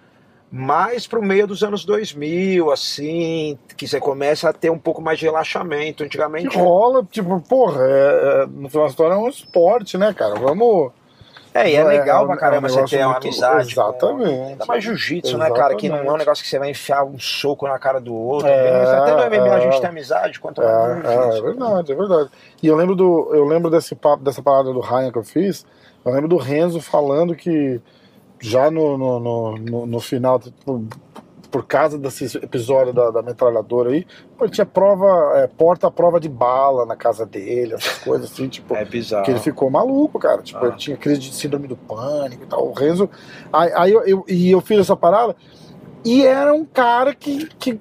[0.54, 5.18] mais pro meio dos anos 2000, assim, que você começa a ter um pouco mais
[5.18, 5.98] de relaxamento.
[5.98, 6.56] Que Antigamente.
[6.58, 10.34] rola, tipo, porra, é, é, no final da história é um esporte, né, cara?
[10.34, 10.92] Vamos.
[11.54, 13.74] É, e é É, legal é pra caramba um você ter uma muito- amizade.
[13.74, 14.30] com- Exatamente.
[14.50, 15.74] Ainda mais jiu-jitsu, né, cara?
[15.74, 18.48] Que não é um negócio que você vai enfiar um soco na cara do outro.
[18.48, 22.30] Até no MMA a gente tem amizade, quanto mais é, é verdade, é verdade.
[22.62, 25.66] E eu lembro do, eu lembro desse papo, dessa parada do Ryan que eu fiz.
[26.04, 27.80] Eu lembro do Renzo falando que
[28.42, 29.20] já no, no,
[29.56, 30.84] no, no- final, tipo,
[31.50, 34.06] por causa desse episódio da, da metralhadora aí,
[34.38, 38.74] pô, tinha prova, é, porta prova de bala na casa dele, essas coisas assim, tipo.
[38.74, 39.24] É bizarro.
[39.24, 40.42] Que ele ficou maluco, cara.
[40.42, 40.68] Tipo, Ah.
[40.68, 42.66] ele tinha crise de síndrome do pânico e tal.
[42.68, 43.08] O Renzo.
[43.52, 45.36] Aí, aí eu, eu- e eu fiz essa parada.
[46.04, 47.78] E era um cara que, que,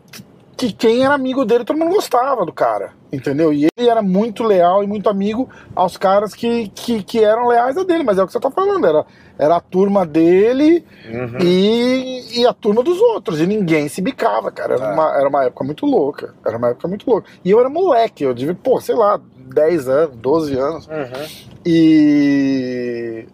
[0.56, 2.92] que quem era amigo dele, todo mundo gostava do cara.
[3.12, 3.52] Entendeu?
[3.52, 7.78] E ele era muito leal e muito amigo aos caras que, que, que eram leais
[7.78, 8.04] a dele.
[8.04, 8.86] Mas é o que você tá falando.
[8.86, 9.06] Era,
[9.42, 11.40] era a turma dele Uhum.
[11.42, 13.42] e, e a turma dos outros.
[13.42, 14.76] E ninguém se bicava, cara.
[14.76, 14.94] Era, É.
[14.94, 16.36] uma, era uma época muito louca.
[16.46, 17.28] Era uma época muito louca.
[17.44, 18.24] E eu era moleque.
[18.24, 19.20] Eu devia, pô, sei lá,
[19.54, 20.88] 10 anos, 12 anos.
[20.88, 21.28] Uhum.
[21.66, 23.26] E.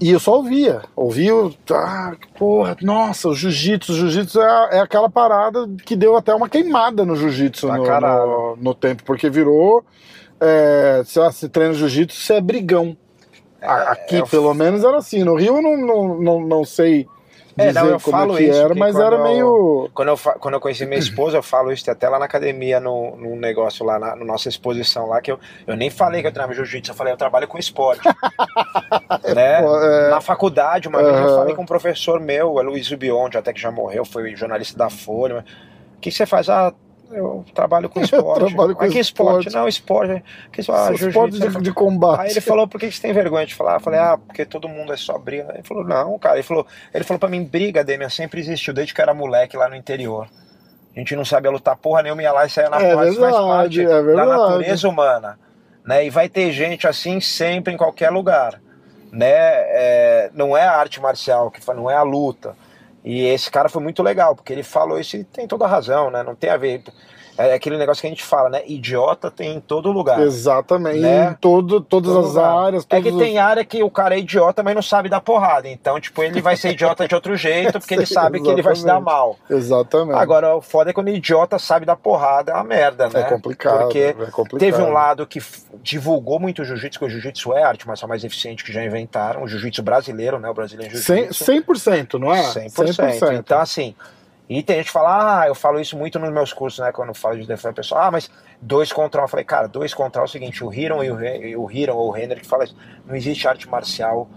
[0.00, 0.82] E eu só ouvia.
[0.96, 1.32] Ouvia,
[1.70, 3.94] ah, porra, nossa, o jiu-jitsu.
[3.94, 7.84] Jiu-jitsu é, é aquela parada que deu até uma queimada no jiu-jitsu no,
[8.26, 9.84] no, no tempo, porque virou.
[10.40, 12.96] É, sei lá, se treina jiu-jitsu, você é brigão.
[13.62, 15.22] A- Aqui, é pelo menos, era assim.
[15.24, 17.06] No Rio eu não, não, não, não sei
[17.56, 19.90] É, dizer não, eu como falo é que isso, era, mas era eu- meio.
[19.94, 23.14] Quando eu, quando eu conheci minha esposa, eu falo isso até lá na academia, no,
[23.16, 26.32] num negócio lá, na, na nossa exposição lá, que eu, eu nem falei que eu
[26.32, 28.02] treinava jiu-jitsu, eu falei, eu trabalho com esporte.
[29.34, 29.60] né?
[29.62, 30.10] pô, é.
[30.10, 33.60] Na faculdade, uma vez eu falei com um professor meu, o Luiz Bionde, até que
[33.60, 35.44] já morreu, foi jornalista da Folha.
[35.96, 36.48] O que você faz?
[36.48, 36.72] Ah,
[37.12, 38.46] eu trabalho com esporte.
[38.46, 39.48] trabalho com "Ah, que esporte?
[39.48, 39.52] esporte.
[39.54, 40.24] Não, esporte.
[40.52, 41.58] Que, ah, esportes jiu-jitsu.
[41.58, 42.20] de, de combate.
[42.20, 43.74] Aí ele falou, por que você tem vergonha de falar?
[43.74, 45.52] Eu falei, ah, porque todo mundo é só briga.
[45.54, 46.36] Ele falou, não, cara.
[46.36, 49.56] Ele falou, ele falou pra mim, briga, Demian, sempre existiu, desde que eu era moleque
[49.56, 50.28] lá no interior.
[50.94, 53.08] A gente não sabia lutar porra nenhuma, ia lá e saia na É.
[53.08, 55.38] Isso faz parte é da natureza humana.
[55.84, 56.06] Né?
[56.06, 58.60] E vai ter gente assim sempre em qualquer lugar.
[59.10, 59.28] Né?
[59.30, 62.54] É, não é a arte marcial, que não é a luta.
[63.04, 66.10] E esse cara foi muito legal, porque ele falou isso e tem toda a razão,
[66.10, 66.22] né?
[66.22, 66.82] Não tem a ver.
[67.36, 68.62] É aquele negócio que a gente fala, né?
[68.66, 70.20] Idiota tem em todo lugar.
[70.20, 71.00] Exatamente.
[71.00, 71.30] Né?
[71.30, 72.66] Em todo, todas todo as lugar.
[72.66, 72.86] áreas.
[72.90, 73.18] É que os...
[73.18, 75.68] tem área que o cara é idiota, mas não sabe dar porrada.
[75.68, 78.76] Então, tipo, ele vai ser idiota de outro jeito, porque ele sabe que ele vai
[78.76, 79.38] se dar mal.
[79.48, 80.18] Exatamente.
[80.18, 83.20] Agora, o foda é quando o idiota sabe dar porrada, é uma merda, né?
[83.20, 83.82] É complicado.
[83.82, 84.58] Porque é complicado.
[84.58, 85.42] teve um lado que
[85.82, 88.84] divulgou muito o jiu-jitsu, que o jiu-jitsu é a arte marcial mais eficiente que já
[88.84, 90.50] inventaram, o jiu-jitsu brasileiro, né?
[90.50, 91.44] O brasileiro jiu-jitsu.
[91.44, 92.42] 100%, não é?
[92.42, 92.72] 100%.
[92.72, 93.38] 100%.
[93.38, 93.94] Então, assim,
[94.58, 96.92] e tem gente que fala, ah, eu falo isso muito nos meus cursos, né?
[96.92, 98.30] Quando eu falo de defesa pessoal, ah, mas
[98.60, 99.24] dois contra um.
[99.24, 101.96] Eu falei, cara, dois contra um é o seguinte, o Hiron e o, o Hiron
[101.96, 102.76] ou o Renner que fala isso,
[103.06, 104.28] não existe arte marcial.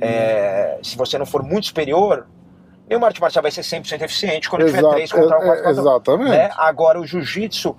[0.00, 2.26] É, se você não for muito superior,
[2.88, 5.82] nenhuma arte marcial vai ser 100% eficiente quando Exato, tiver três contra um, quatro contra
[5.82, 5.88] um.
[5.88, 6.30] Exatamente.
[6.30, 6.50] Né?
[6.56, 7.76] Agora, o jiu-jitsu,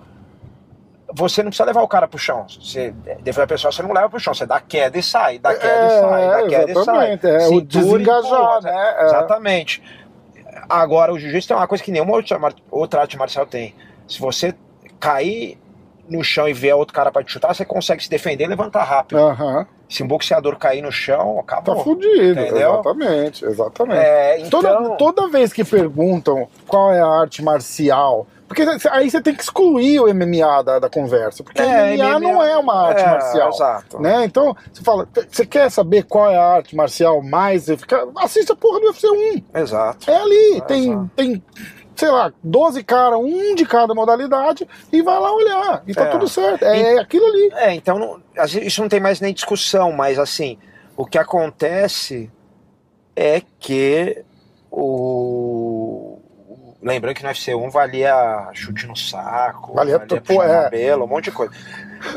[1.13, 2.45] você não precisa levar o cara pro chão.
[2.47, 5.67] Você, defesa pessoal, você não leva pro chão, você dá queda e sai, dá queda
[5.67, 7.19] é, e sai, dá queda e sai.
[7.23, 8.95] É, o desengajar, né?
[8.97, 9.05] É.
[9.05, 9.84] Exatamente.
[10.70, 12.22] Agora, o jiu-jitsu tem uma coisa que nenhuma
[12.72, 13.74] outra arte marcial tem.
[14.07, 14.53] Se você
[14.99, 15.57] cair
[16.09, 18.84] no chão e ver outro cara para te chutar, você consegue se defender e levantar
[18.84, 19.20] rápido.
[19.20, 19.66] Uhum.
[19.89, 21.76] Se um boxeador cair no chão, acabou.
[21.76, 22.74] Tá fudido, entendeu?
[22.74, 23.99] exatamente, exatamente.
[23.99, 24.61] É, então...
[24.61, 29.41] toda, toda vez que perguntam qual é a arte marcial porque aí você tem que
[29.41, 33.08] excluir o MMA da, da conversa, porque é, MMA, MMA, não é uma arte é,
[33.08, 33.49] marcial.
[33.49, 33.99] Exato.
[33.99, 34.26] Né?
[34.26, 38.08] Então, você fala, você quer saber qual é a arte marcial mais eficaz?
[38.18, 39.60] Assista a porra do UFC 1.
[39.60, 40.12] Exato.
[40.12, 41.43] É ali, é, tem, tem,
[41.95, 45.84] sei lá, 12 caras, um de cada modalidade, e vai lá olhar.
[45.88, 46.10] E tá é.
[46.10, 46.64] tudo certo.
[46.64, 47.49] É, e, aquilo ali.
[47.54, 50.60] É, então não, isso não tem mais nem discussão, mas assim,
[50.95, 52.32] o que acontece
[53.16, 54.24] é que
[54.70, 55.82] o
[56.84, 60.63] Lembrando que no FC1 valia chute no saco, valia, valia pô, é.
[60.63, 61.53] cabelo, um monte de coisa.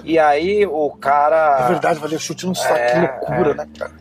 [0.02, 1.66] E aí o cara.
[1.66, 3.54] É verdade, valia chute no saco, é, que loucura, é.
[3.54, 3.92] né, cara?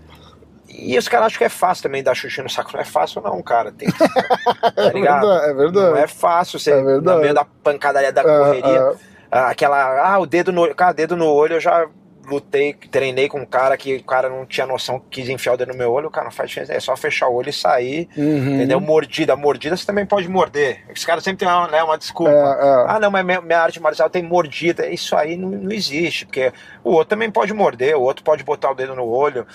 [0.68, 2.72] E os caras acham que é fácil também dar chute no saco.
[2.74, 3.72] Não é fácil, não, cara.
[3.72, 3.98] Tem que...
[4.76, 5.32] tá ligado?
[5.32, 5.90] é, verdade, é verdade.
[5.92, 8.98] Não é fácil você, é no meio da pancadaria da é, correria.
[9.32, 9.38] É.
[9.40, 10.02] Aquela.
[10.02, 10.74] Ah, o dedo no.
[10.74, 11.88] Cara, dedo no olho eu já
[12.28, 15.72] lutei, treinei com um cara que o cara não tinha noção, quis enfiar o dedo
[15.72, 18.08] no meu olho, o cara não faz diferença, é só fechar o olho e sair,
[18.18, 18.56] uhum.
[18.56, 18.80] entendeu?
[18.80, 20.84] Mordida, mordida você também pode morder.
[20.90, 22.32] Esse cara sempre tem uma, né, uma desculpa.
[22.32, 22.86] É, é.
[22.88, 24.88] Ah, não, mas minha, minha, arte marcial tem mordida.
[24.88, 26.52] Isso aí não, não existe, porque
[26.84, 29.46] o outro também pode morder, o outro pode botar o dedo no olho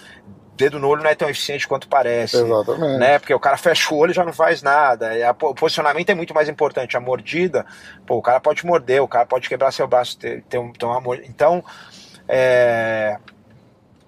[0.61, 2.37] dedo no olho não é tão eficiente quanto parece.
[2.37, 2.99] Exatamente.
[2.99, 3.18] Né?
[3.18, 5.11] Porque o cara fecha o olho e já não faz nada.
[5.43, 6.97] o posicionamento é muito mais importante.
[6.97, 7.64] A mordida,
[8.07, 10.85] pô, o cara pode morder, o cara pode quebrar seu braço, ter, ter, um, ter
[10.85, 11.27] uma mordida.
[11.29, 11.64] Então,
[12.31, 13.18] é,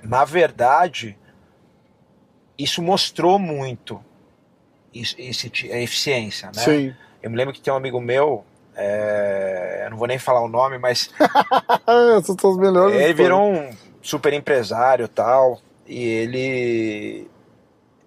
[0.02, 1.18] na verdade,
[2.56, 4.00] isso mostrou muito
[4.94, 6.62] isso, esse, a eficiência, né?
[6.62, 6.94] Sim.
[7.22, 8.44] Eu me lembro que tem um amigo meu,
[8.76, 11.10] é, eu não vou nem falar o nome, mas.
[12.40, 13.00] São melhores.
[13.00, 13.70] Ele virou um
[14.00, 17.28] super empresário tal, e ele.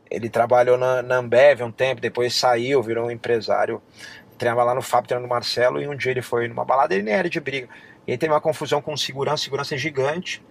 [0.09, 3.82] Ele trabalhou na, na Ambev um tempo, depois saiu, virou um empresário.
[4.38, 7.03] Treinava lá no Fábio, treinando o Marcelo, e um dia ele foi numa balada, ele
[7.03, 7.68] nem era de briga.
[8.08, 10.43] E aí teve uma confusão com segurança, segurança é gigante.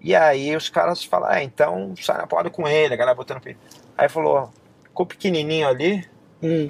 [0.00, 3.40] E aí os caras falaram, ah, então sai na porrada com ele, a galera botando
[3.40, 3.60] peito.
[3.96, 4.50] Aí falou,
[4.82, 6.04] ficou pequenininho ali.
[6.42, 6.68] Hum.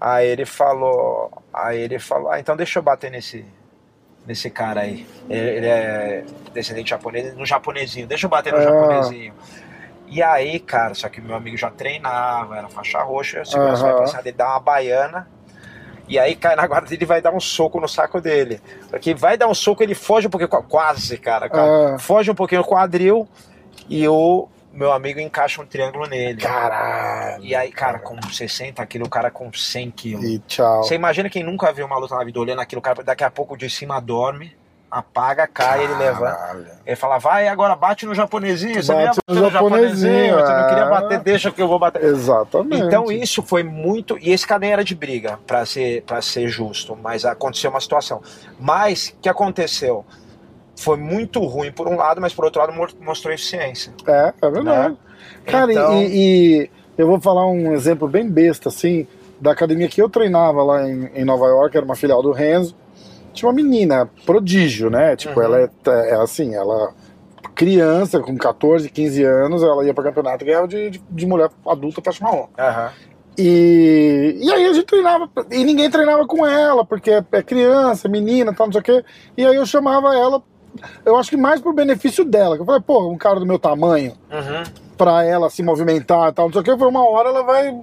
[0.00, 3.44] Aí ele falou, aí ele falou, ah, então deixa eu bater nesse,
[4.26, 5.06] nesse cara aí.
[5.30, 8.62] Ele, ele é descendente japonês, no japonesinho, deixa eu bater no ah.
[8.62, 9.32] japonesinho.
[10.08, 13.92] E aí, cara, só que meu amigo já treinava, era faixa roxa, a segurança uhum.
[13.92, 15.26] vai pensar dele dar uma baiana
[16.08, 18.60] e aí cai na guarda dele e vai dar um soco no saco dele.
[18.90, 21.50] Porque vai dar um soco, ele foge um pouquinho, quase, cara.
[21.52, 21.98] Ah.
[21.98, 23.28] Foge um pouquinho no quadril
[23.88, 26.40] e o meu amigo encaixa um triângulo nele.
[26.40, 27.44] Caralho.
[27.44, 30.24] E aí, cara, com 60 quilos, o cara com 100 quilos.
[30.24, 30.82] E tchau.
[30.82, 33.56] Você imagina quem nunca viu uma luta na vida olhando aquilo, cara, daqui a pouco
[33.56, 34.52] de cima dorme
[34.92, 35.82] apaga, cai, Caralho.
[35.84, 36.80] ele levanta.
[36.84, 38.82] Ele fala, vai agora bate no japonesinho.
[38.82, 41.78] Você bate não ia bater no, japonesinho, você não queria bater, deixa que eu vou
[41.78, 42.04] bater.
[42.04, 42.82] Exatamente.
[42.82, 44.18] Então isso foi muito.
[44.18, 48.20] E esse nem era de briga, para ser, pra ser justo, mas aconteceu uma situação.
[48.60, 50.04] Mas o que aconteceu?
[50.76, 53.94] Foi muito ruim por um lado, mas por outro lado mostrou eficiência.
[54.06, 54.90] É, é verdade.
[54.90, 54.96] Né?
[55.46, 56.02] Cara, então...
[56.02, 59.06] e, e eu vou falar um exemplo bem besta, assim,
[59.40, 62.81] da academia que eu treinava lá em, em Nova York, era uma filial do Renzo
[63.32, 65.16] tinha uma menina prodígio, né?
[65.16, 65.46] Tipo, uhum.
[65.46, 66.92] ela é, é, assim, ela
[67.54, 71.50] criança com 14, 15 anos, ela ia para campeonato e ganhava de, de, de, mulher
[71.66, 72.48] adulta para chamar Uhum.
[73.36, 78.06] E, e aí a gente treinava, e ninguém treinava com ela, porque é, é criança,
[78.06, 79.04] é menina, tal, não sei o quê.
[79.36, 80.42] E aí eu chamava ela,
[81.04, 82.56] eu acho que mais pro benefício dela.
[82.56, 84.62] Que eu falei, pô, um cara do meu tamanho, uhum.
[84.98, 87.74] pra ela se movimentar e tal, não sei o quê, foi uma hora ela vai,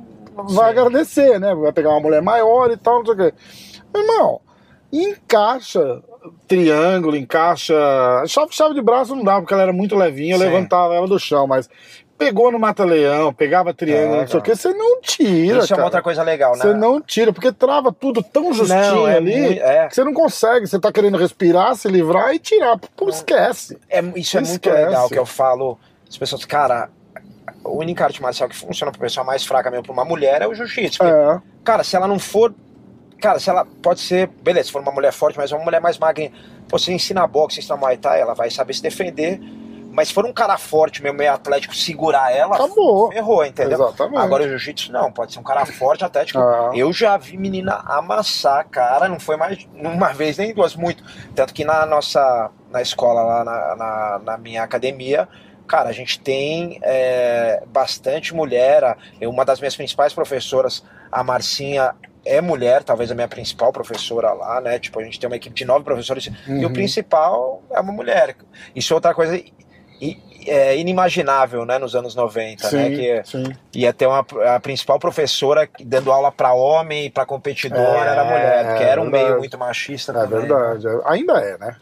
[0.50, 1.56] vai agradecer, né?
[1.56, 3.34] Vai pegar uma mulher maior e tal, não sei o quê.
[3.96, 4.42] Irmão,
[4.92, 6.02] encaixa
[6.48, 7.74] triângulo, encaixa.
[8.28, 11.18] Chave, chave de braço não dá, porque ela era muito levinha, eu levantava ela do
[11.20, 11.70] chão, mas
[12.18, 15.60] pegou no mata-leão, pegava triângulo, É, não sei o que, você não tira.
[15.60, 15.82] Isso é cara.
[15.82, 16.62] uma outra coisa legal, né?
[16.62, 19.88] Você não tira, porque trava tudo tão justinho Não, é ali muito- é.
[19.88, 20.68] que você não consegue.
[20.68, 22.78] Você tá querendo respirar, se livrar e tirar.
[22.98, 23.78] Pô, esquece.
[23.90, 24.86] É, isso é muito Esquece.
[24.86, 25.80] legal que eu falo.
[26.10, 26.90] As pessoas, cara,
[27.64, 30.48] a única arte marcial que funciona pra pessoa mais fraca mesmo, pra uma mulher, é
[30.48, 31.02] o jiu-jitsu.
[31.02, 31.40] É.
[31.64, 32.54] Cara, se ela não for.
[33.22, 34.28] Cara, se ela pode ser.
[34.28, 36.32] Beleza, se for uma mulher forte, mas uma mulher mais magrinha.
[36.68, 39.40] Pô, você ensina boxe, ensina muay thai, ela vai saber se defender.
[39.92, 43.12] Mas se for um cara forte, mesmo meio atlético, segurar ela, Acabou.
[43.12, 43.74] errou, entendeu?
[43.74, 44.22] Exatamente.
[44.22, 46.40] Agora o jiu-jitsu não, pode ser um cara forte, atlético.
[46.40, 46.72] Ah.
[46.76, 51.04] Eu já vi menina amassar, cara, não foi mais uma vez nem duas, muito.
[51.36, 55.28] Tanto que na nossa na escola, lá na, na, na minha academia,
[55.68, 58.96] cara, a gente tem é, bastante mulher.
[59.22, 61.96] Uma das minhas principais professoras, a Marcinha,
[62.26, 64.78] é mulher, talvez a minha principal professora lá, né?
[64.80, 66.74] Tipo, a gente tem uma equipe de nove professores e o Uhum.
[66.74, 68.36] principal é uma mulher.
[68.76, 69.42] Isso é outra coisa
[70.48, 72.90] é, inimaginável, né, nos anos 90, né?
[72.90, 73.44] Sim, Que sim.
[73.76, 78.78] ia ter uma a principal professora dando aula para homem para competidor É, era mulher,
[78.78, 79.24] que era um verdade.
[79.26, 80.40] meio muito machista É também.
[80.40, 80.86] verdade.
[81.06, 81.76] Ainda é, né?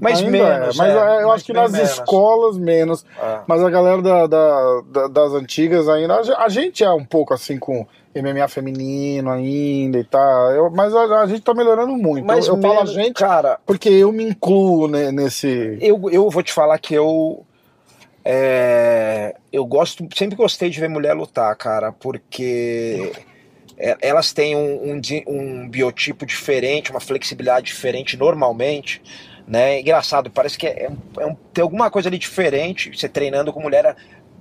[0.00, 0.78] Mas Ainda menos, é.
[0.78, 1.90] Mas é, é, eu acho que nas menos.
[1.90, 3.04] escolas menos.
[3.20, 3.40] É.
[3.48, 6.20] Mas a galera da, da- da- das antigas ainda.
[6.38, 7.84] A gente é um pouco assim com
[8.14, 10.50] MMA feminino ainda e tal.
[10.52, 12.24] eu- mas a, a gente tá melhorando muito.
[12.24, 15.78] Mas eu eu falo a gente cara, porque eu me incluo ne- nesse.
[15.80, 17.44] eu, eu vou te falar que eu
[18.24, 23.12] é, eu gosto, sempre gostei de ver mulher lutar, cara, porque
[23.78, 29.00] é, elas têm um, um um biotipo diferente, uma flexibilidade diferente normalmente,
[29.46, 29.80] né?
[29.80, 32.90] Engraçado, parece que é, é um- tem alguma coisa ali diferente.
[32.94, 33.96] Você treinando com mulher é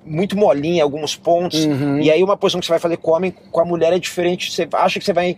[0.08, 2.00] muito molinha, em alguns pontos, Uhum.
[2.00, 4.52] e aí uma posição que você vai fazer com homem, com a mulher é diferente.
[4.52, 5.38] Você acha que você vai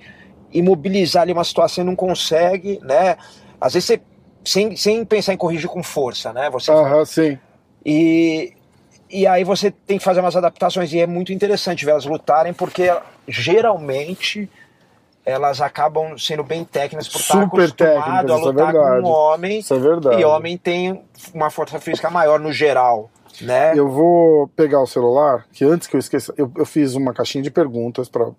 [0.54, 3.18] imobilizar ali uma situação e não consegue, né?
[3.60, 4.02] Às vezes você
[4.46, 6.50] sem, sem pensar em corrigir com força, né?
[6.50, 7.38] Você Aham, sim.
[7.86, 8.54] e,
[9.10, 12.54] e aí você tem que fazer umas adaptações e é muito interessante ver elas lutarem
[12.54, 12.90] porque
[13.28, 14.50] geralmente
[15.26, 19.02] elas acabam sendo bem técnicas por estar Super acostumado técnicas, a é lutar verdade.
[19.04, 20.22] com um homem Isso é verdade.
[20.22, 21.04] e homem tem
[21.34, 23.12] uma força física maior no geral,
[23.42, 23.74] né?
[23.78, 27.44] Eu vou pegar o celular, que antes que eu esqueça, eu, eu fiz uma caixinha
[27.44, 28.36] de perguntas para o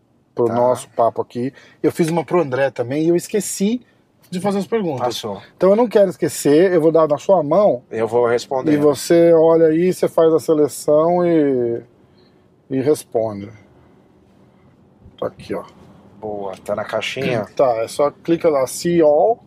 [0.46, 0.54] Tá.
[0.54, 1.52] nosso papo aqui.
[1.82, 3.82] Eu fiz uma pro André também e eu esqueci
[4.30, 5.00] de fazer as perguntas.
[5.06, 5.42] Passou.
[5.56, 8.72] Então eu não quero esquecer, eu vou dar na sua mão Eu vou responder.
[8.72, 11.82] e você olha aí, você faz a seleção e,
[12.70, 13.50] e responde.
[15.18, 15.64] Tá aqui, ó.
[16.20, 17.46] Boa, tá na caixinha.
[17.56, 19.42] Tá, é só clica lá, see all.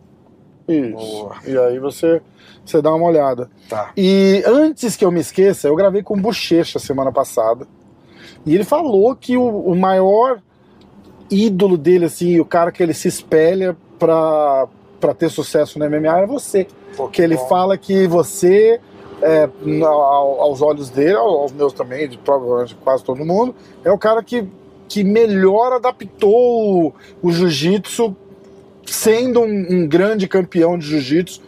[0.68, 0.92] Isso.
[0.96, 1.36] Boa.
[1.46, 2.20] E aí você,
[2.64, 3.50] você dá uma olhada.
[3.68, 3.92] Tá.
[3.96, 7.66] E antes que eu me esqueça, eu gravei com o Bochecha semana passada.
[8.46, 10.40] E ele falou que o, o maior
[11.30, 14.66] ídolo dele, assim, o cara que ele se espelha pra,
[15.00, 16.66] pra ter sucesso no MMA é você.
[16.96, 17.46] Pô, Que ele bom.
[17.48, 18.80] fala que você,
[19.22, 19.48] é,
[19.84, 23.54] ao- aos olhos dele, ao- aos meus também, de provavelmente quase todo mundo,
[23.84, 24.46] é o cara que,
[24.88, 26.92] que melhor adaptou o,
[27.22, 28.14] o jiu-jitsu,
[28.86, 31.40] sendo um, um grande campeão de jiu-jitsu,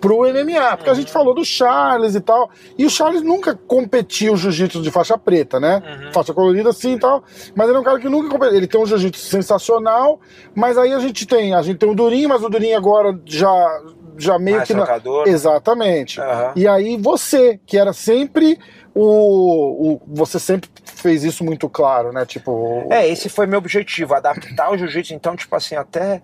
[0.00, 0.76] pro MMA.
[0.76, 4.90] Porque a gente falou do Charles e tal, e o Charles nunca competiu jiu-jitsu de
[4.92, 5.82] faixa preta, né?
[6.06, 6.12] Uhum.
[6.12, 7.24] Faixa colorida sim e tal,
[7.54, 8.56] mas ele é um cara que nunca competiu.
[8.56, 10.20] Ele tem um jiu-jitsu sensacional,
[10.54, 13.82] mas aí a gente tem, a gente tem o Durinho, mas o Durinho agora já,
[14.16, 14.74] já meio Mais que...
[14.74, 14.86] na-.
[15.26, 16.20] Exatamente.
[16.20, 16.52] Aham.
[16.54, 18.56] E aí você, que era sempre
[18.94, 22.24] o, o- Você sempre fez isso muito claro, né?
[22.24, 22.86] Tipo.
[22.90, 25.14] É, esse foi meu objetivo, adaptar o jiu-jitsu.
[25.14, 26.22] Então, tipo assim, até.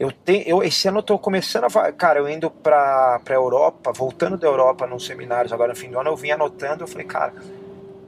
[0.00, 1.92] Eu tenho, eu, esse ano eu tô começando a.
[1.92, 6.00] Cara, eu indo pra, pra Europa, voltando da Europa nos seminários agora no fim do
[6.00, 7.34] ano, eu vim anotando, eu falei, cara,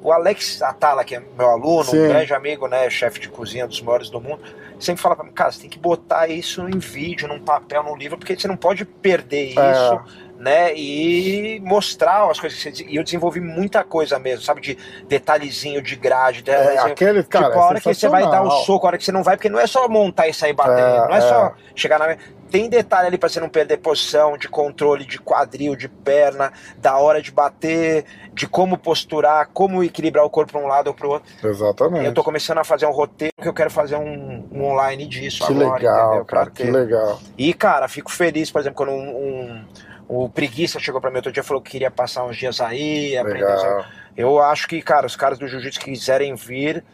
[0.03, 2.03] o Alex Atala, que é meu aluno, Sim.
[2.03, 4.41] um grande amigo, né, chefe de cozinha dos maiores do mundo,
[4.81, 7.95] sempre fala pra mim, cara, você tem que botar isso em vídeo, num papel, num
[7.95, 9.73] livro, porque você não pode perder É.
[9.73, 10.01] isso,
[10.43, 12.85] né, e mostrar as coisas que você...
[12.89, 14.77] E eu desenvolvi muita coisa mesmo, sabe, de
[15.09, 17.47] detalhezinho de grade, É, detalhezinho- aquele, cara.
[17.47, 19.23] tipo, a hora é que você vai dar o soco, a hora que você não
[19.23, 21.21] vai, porque não é só montar e sair batendo, É, não é, é.
[21.21, 22.17] só chegar na.
[22.51, 26.99] Tem detalhe ali pra você não perder posição, de controle de quadril, de perna, da
[26.99, 31.09] hora de bater, de como posturar, como equilibrar o corpo pra um lado ou pro
[31.13, 31.33] outro.
[31.43, 32.05] Exatamente.
[32.05, 35.47] Eu tô começando a fazer um roteiro que eu quero fazer um, um online disso
[35.47, 36.51] Que agora, legal, cara.
[36.51, 37.19] Que ter- legal.
[37.39, 39.09] E, cara, fico feliz, por exemplo, quando um.
[39.09, 39.65] um-
[40.09, 43.17] o Preguiça chegou pra mim outro dia e falou que queria passar uns dias aí,
[43.17, 43.45] aprender.
[43.45, 43.85] Legal.
[44.17, 46.85] Eu acho que, cara, os caras do jiu-jitsu quiserem vir,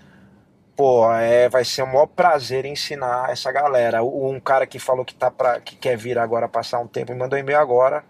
[0.76, 4.02] pô, é, vai ser um maior prazer ensinar essa galera.
[4.02, 7.12] O- Um cara que falou que, tá pra, que quer vir agora passar um tempo,
[7.12, 8.04] me mandou e-mail agora,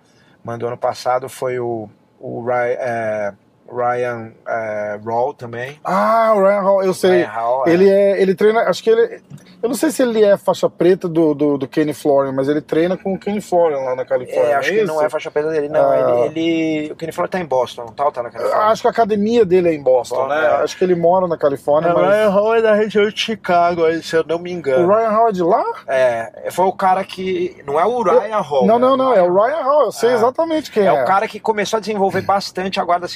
[0.45, 1.89] mandou ano passado, foi o,
[2.21, 3.33] o é,
[3.71, 5.79] Ryan é, Rawl também.
[5.85, 7.23] Ah, o Ryan Hall, eu sei.
[7.23, 7.71] Ryan Hall, é.
[7.73, 8.23] Ele é.
[8.23, 8.61] Ele treina.
[8.63, 9.21] Acho que ele.
[9.61, 12.61] Eu não sei se ele é faixa preta do, do, do Kenny Florian, mas ele
[12.61, 14.53] treina com o Kenny Florian lá na Califórnia.
[14.53, 14.87] É, acho é que isso?
[14.87, 15.91] não é faixa preta dele, não.
[15.91, 16.27] Ah.
[16.27, 18.05] Ele, ele- O Kenny Florian tá em Boston, não tá?
[18.05, 18.67] Ou tá na Eu Califórnia?
[18.69, 20.45] Acho que a academia dele é em Boston, Boston, né?
[20.45, 20.49] é.
[20.63, 22.33] Acho que ele mora na Califórnia, mas.
[22.33, 24.87] Hall é da região de Chicago, aí, se eu não me O engano.
[24.95, 25.65] Ryan Hall é de lá?
[25.89, 27.61] É, foi o cara que.
[27.67, 28.65] Não é o Ryan Hall.
[28.65, 28.87] não, né?
[28.87, 29.13] não, não.
[29.13, 29.85] É o Ryan Hall.
[29.87, 30.15] Eu sei Ah.
[30.15, 30.87] exatamente quem é.
[30.87, 33.09] É o cara que começou a desenvolver bastante a guarda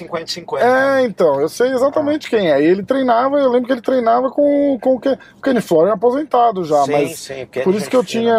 [0.45, 0.61] 50-50.
[0.63, 2.61] É, então, eu sei exatamente quem é.
[2.61, 5.95] E ele treinava, eu lembro que ele treinava com, com o Ken- o Kenny Florian
[5.95, 7.47] aposentado já, sim, mas sim.
[7.65, 8.37] por isso que eu tinha.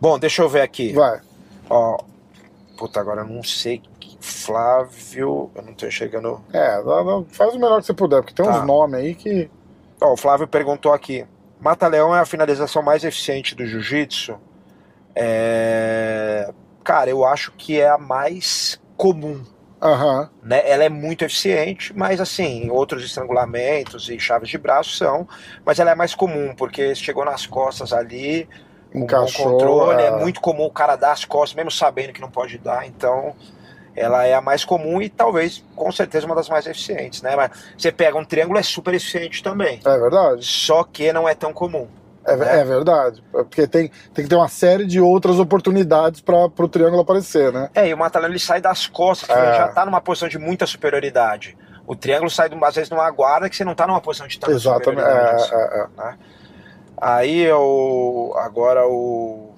[0.00, 0.92] Bom, deixa eu ver aqui.
[0.92, 1.20] Vai.
[1.70, 1.98] Ó.
[2.76, 3.80] Puta, agora eu não sei.
[4.00, 5.50] que- Flávio.
[5.54, 6.40] Eu não tô chegando.
[6.52, 6.82] É,
[7.30, 8.58] faz o melhor que você puder, porque tem Tá.
[8.60, 9.48] uns nomes aí que.
[10.00, 11.24] Ó, o Flávio perguntou aqui:
[11.60, 14.36] Mata-leão é a finalização mais eficiente do jiu-jitsu?
[15.14, 16.52] É...
[16.84, 19.42] Cara, eu acho que é a mais comum.
[19.82, 20.28] Aham.
[20.42, 20.62] Né?
[20.68, 25.26] Ela é muito eficiente, mas assim, outros estrangulamentos e chaves de braço são,
[25.64, 28.48] mas ela é mais comum, porque chegou nas costas ali,
[28.94, 29.50] Encaixou.
[29.52, 30.10] controle, é é.
[30.10, 33.34] muito comum o cara dar as costas, mesmo sabendo que não pode dar, então
[33.94, 37.34] ela é a mais comum e talvez, com certeza, uma das mais eficientes, né?
[37.34, 40.46] Mas você pega um triângulo, é super eficiente também, É verdade?
[40.46, 41.88] só que não é tão comum.
[42.26, 42.60] É, né?
[42.60, 43.22] é verdade.
[43.30, 47.70] Porque tem, tem que ter uma série de outras oportunidades para o triângulo aparecer, né?
[47.74, 49.56] É, e o Matalhão ele sai das costas, É.
[49.56, 51.56] já tá numa posição de muita superioridade.
[51.86, 54.52] O triângulo sai, às vezes, numa guarda que você não tá numa posição de tanta
[54.52, 55.00] Exatamente.
[55.00, 55.42] superioridade.
[55.42, 55.54] É, assim.
[55.54, 56.14] é, é.
[56.98, 58.32] Aí eu.
[58.38, 59.50] Agora o.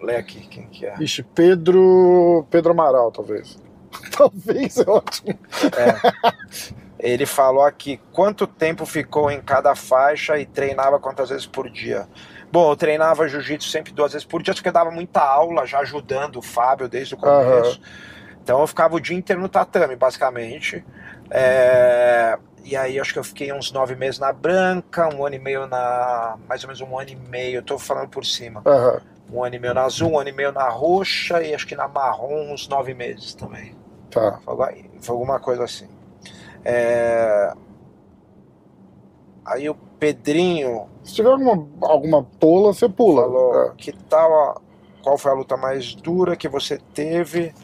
[0.00, 0.94] Lê aqui, quem que é?
[1.00, 2.46] Ixi, Pedro.
[2.50, 3.58] Pedro Amaral, talvez.
[4.16, 5.38] talvez é ótimo.
[7.04, 12.08] Ele falou aqui quanto tempo ficou em cada faixa e treinava quantas vezes por dia.
[12.50, 15.80] Bom, eu treinava jiu-jitsu sempre duas vezes por dia, porque eu dava muita aula já
[15.80, 17.78] ajudando o Fábio desde o começo.
[18.42, 20.82] Então eu ficava o dia inteiro no tatame, basicamente.
[21.30, 25.38] É, E aí acho que eu fiquei uns nove meses na branca, um ano e
[25.38, 26.38] meio na.
[26.48, 28.62] Mais ou menos um ano e meio, eu tô falando por cima.
[28.64, 29.00] Aham.
[29.30, 31.74] Um ano e meio na azul, um ano e meio na roxa e acho que
[31.74, 33.74] na marrom uns nove meses também.
[34.10, 34.38] Tá.
[35.00, 35.88] Foi alguma coisa assim.
[36.64, 37.52] É,
[39.44, 43.22] Aí o Pedrinho Se tiver alguma, alguma tola, você pula.
[43.22, 43.72] falou: É.
[43.76, 44.60] que tal.
[45.02, 47.54] Qual foi a luta mais dura que você teve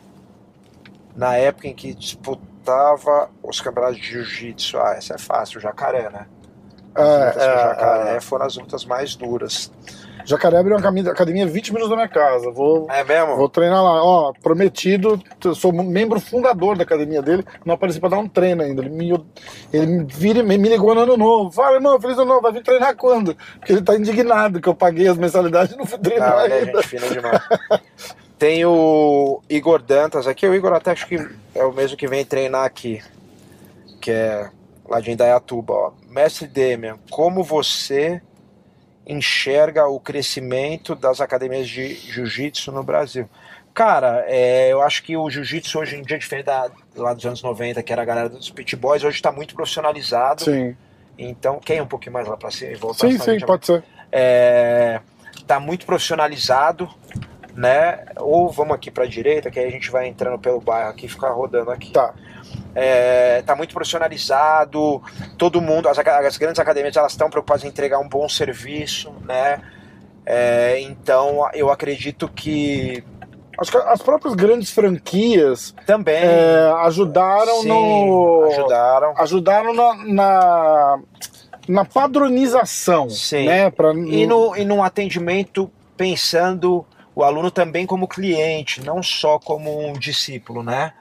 [1.16, 4.78] na época em que disputava os campeonatos de jiu-jitsu?
[4.78, 6.26] Ah, essa é fácil, o jacaré, né?
[6.94, 8.20] As É, lutas com o é, jacaré é.
[8.20, 9.72] foram as lutas mais duras.
[10.24, 12.50] Jacaré abriu uma academia 20 minutos da minha casa.
[12.50, 13.36] Vou, É mesmo?
[13.36, 14.02] vou treinar lá.
[14.04, 15.20] Ó, prometido,
[15.54, 17.44] sou membro fundador da academia dele.
[17.64, 18.82] Não apareci pra dar um treino ainda.
[18.82, 19.24] Ele me,
[19.72, 21.50] ele vira, me ligou no ano novo.
[21.50, 23.36] Fala, irmão, feliz ano novo, vai vir treinar quando?
[23.58, 26.54] Porque ele tá indignado que eu paguei as mensalidades e não fui treinar Não, ele
[26.54, 26.72] é ainda.
[26.82, 27.40] gente fina demais.
[28.38, 30.46] Tem o Igor Dantas aqui.
[30.46, 31.16] O Igor até acho que
[31.54, 33.02] é o mesmo que vem treinar aqui.
[34.00, 34.48] Que é
[34.88, 35.72] lá de Indaiatuba.
[35.74, 35.92] Ó.
[36.08, 38.22] Mestre Demian, como você
[39.06, 43.28] enxerga o crescimento das academias de jiu-jitsu no Brasil?
[43.72, 47.42] Cara, é, eu acho que o jiu-jitsu hoje em dia, diferente da, lá dos anos
[47.42, 50.42] 90, que era a galera dos pit boys, hoje está muito profissionalizado.
[50.44, 50.76] Sim,
[51.18, 53.08] Então, quer ir um pouquinho mais lá pra cima e voltar?
[53.08, 53.84] sim, sim, pode ser.
[54.10, 55.00] é,
[55.46, 56.88] tá muito profissionalizado,
[57.54, 58.04] né?
[58.16, 61.06] Ou vamos aqui para a direita, que aí a gente vai entrando pelo bairro aqui
[61.06, 61.90] e ficar rodando aqui.
[61.92, 62.12] Tá.
[62.74, 65.02] É, tá muito profissionalizado,
[65.36, 69.60] todo mundo, as, as grandes academias elas estão preocupadas em entregar um bom serviço, né?
[70.24, 73.02] É, então eu acredito que
[73.60, 78.48] Acho que as próprias grandes franquias também é, ajudaram sim, no.
[78.50, 79.14] ajudaram.
[79.18, 80.98] ajudaram na, na,
[81.68, 83.10] na padronização.
[83.10, 83.44] Sim.
[83.44, 83.70] Né?
[83.70, 89.86] Pra, E, no, e num atendimento pensando o aluno também como cliente, não só como
[89.86, 90.94] um discípulo, né?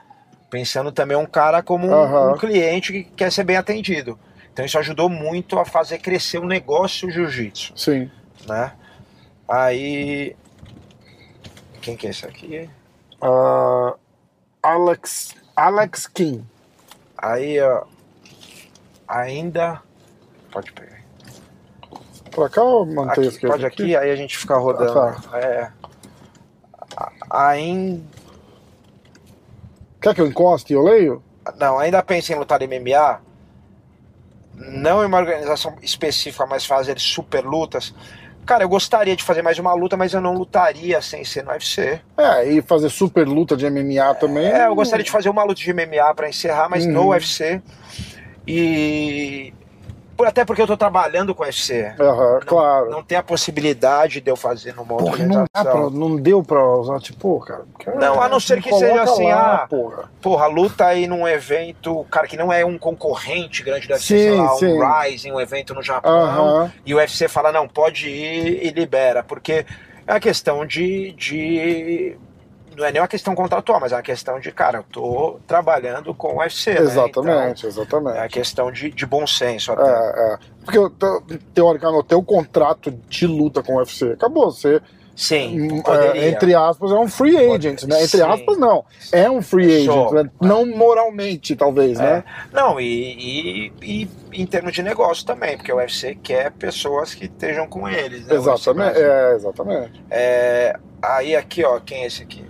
[0.50, 2.34] Pensando também um cara como um, Aham.
[2.34, 4.18] um cliente que quer ser bem atendido.
[4.52, 8.10] Então isso ajudou muito a fazer crescer o negócio jiu-jitsu, Sim.
[8.47, 8.74] né?
[9.47, 10.36] Aí.
[11.82, 12.70] Quem que é esse aqui?
[13.22, 13.93] Ah,
[14.62, 16.43] Alex, Alex King.
[17.18, 17.84] Aí, ó.
[19.08, 19.82] Ainda.
[20.52, 21.00] Pode pegar.
[22.32, 25.00] Pra cá ou mantém Aqui, pode aqui, aí a gente fica rodando.
[25.00, 25.72] Ah, É.
[26.95, 27.12] A-
[27.50, 28.04] Ainda.
[30.02, 31.24] Quer que eu encoste e eu leio?
[31.58, 33.22] Não, ainda pensa em lutar MMA.
[34.56, 37.93] Não em uma organização específica, mas fazer super lutas.
[38.45, 41.52] Cara, eu gostaria de fazer mais uma luta, mas eu não lutaria sem ser no
[41.52, 42.02] UFC.
[42.18, 44.47] É, e fazer super luta de MMA também.
[44.47, 47.08] É, eu gostaria de fazer uma luta de MMA para encerrar, mas no Uhum.
[47.10, 47.62] UFC.
[48.47, 49.54] E
[50.28, 51.93] até porque eu tô trabalhando com o UFC.
[51.99, 52.89] Aham, Não, claro.
[52.89, 56.63] não tem a possibilidade de eu fazer numa outra Porra, não, pra- não deu pra
[56.78, 57.63] usar, tipo, cara.
[57.80, 60.09] cara, Não, a não ser que seja assim, lá, ah, porra.
[60.22, 64.38] Porra, luta aí num evento, cara, que não é um concorrente grande do UFC, Sim,
[64.38, 64.65] lá, sim.
[64.65, 66.72] um Rising, um evento no Japão, Aham.
[66.86, 69.65] e o UFC fala, não, pode ir e libera, porque
[70.07, 72.17] é uma questão de, de.
[72.80, 76.13] Não é nem uma questão contratual, mas é uma questão de, cara, eu tô trabalhando
[76.15, 76.73] com o UFC.
[76.73, 76.80] né?
[76.80, 78.17] Exatamente, Então, exatamente.
[78.17, 79.89] é a questão de, de bom senso até.
[79.89, 80.38] É, é.
[80.63, 84.49] Porque, te- teoricamente, o teu contrato de luta com o UFC acabou.
[84.51, 84.82] Você,
[85.15, 87.97] Sim, hum, é, entre aspas, é um free agent, né?
[88.01, 88.23] Entre Sim.
[88.23, 88.86] aspas, não.
[89.11, 90.30] É um free agent, né?
[90.39, 92.03] Não moralmente, talvez, É.
[92.03, 92.23] né?
[92.53, 92.88] Não, e,
[93.19, 94.09] e, e
[94.41, 98.25] em termos de negócio também, porque o UFC quer pessoas que estejam com eles.
[98.25, 98.34] Né?
[98.36, 98.97] Exatamente.
[98.97, 100.01] É, exatamente.
[100.09, 102.45] É, aí aqui, ó, quem é esse aqui?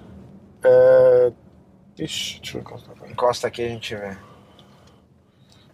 [0.64, 1.32] É...
[1.98, 2.96] Ixi, deixa eu encostar.
[2.96, 4.16] pra- Encosta aqui a gente vê.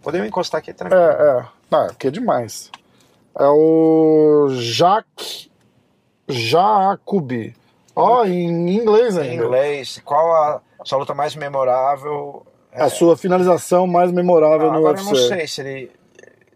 [0.02, 1.02] Podemos encostar aqui tranquilo.
[1.02, 1.44] É, é.
[1.72, 2.70] Ah, aqui é demais.
[3.38, 5.50] É o Jacques
[6.28, 7.54] Jacobi.
[7.94, 9.44] Ó, em inglês Em ainda.
[9.44, 12.44] inglês, qual a sua luta mais memorável?
[12.72, 15.20] A sua finalização mais memorável Ah, no agora eu UFC.
[15.20, 15.90] não sei se ele.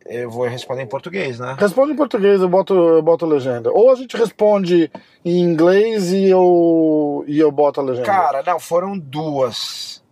[0.06, 1.56] Eu vou responder em português, né?
[1.58, 3.70] Responde em português, eu boto, eu boto a legenda.
[3.70, 4.90] Ou a gente responde
[5.24, 8.06] em inglês e eu, e eu boto a legenda.
[8.06, 10.02] Cara, não, foram duas.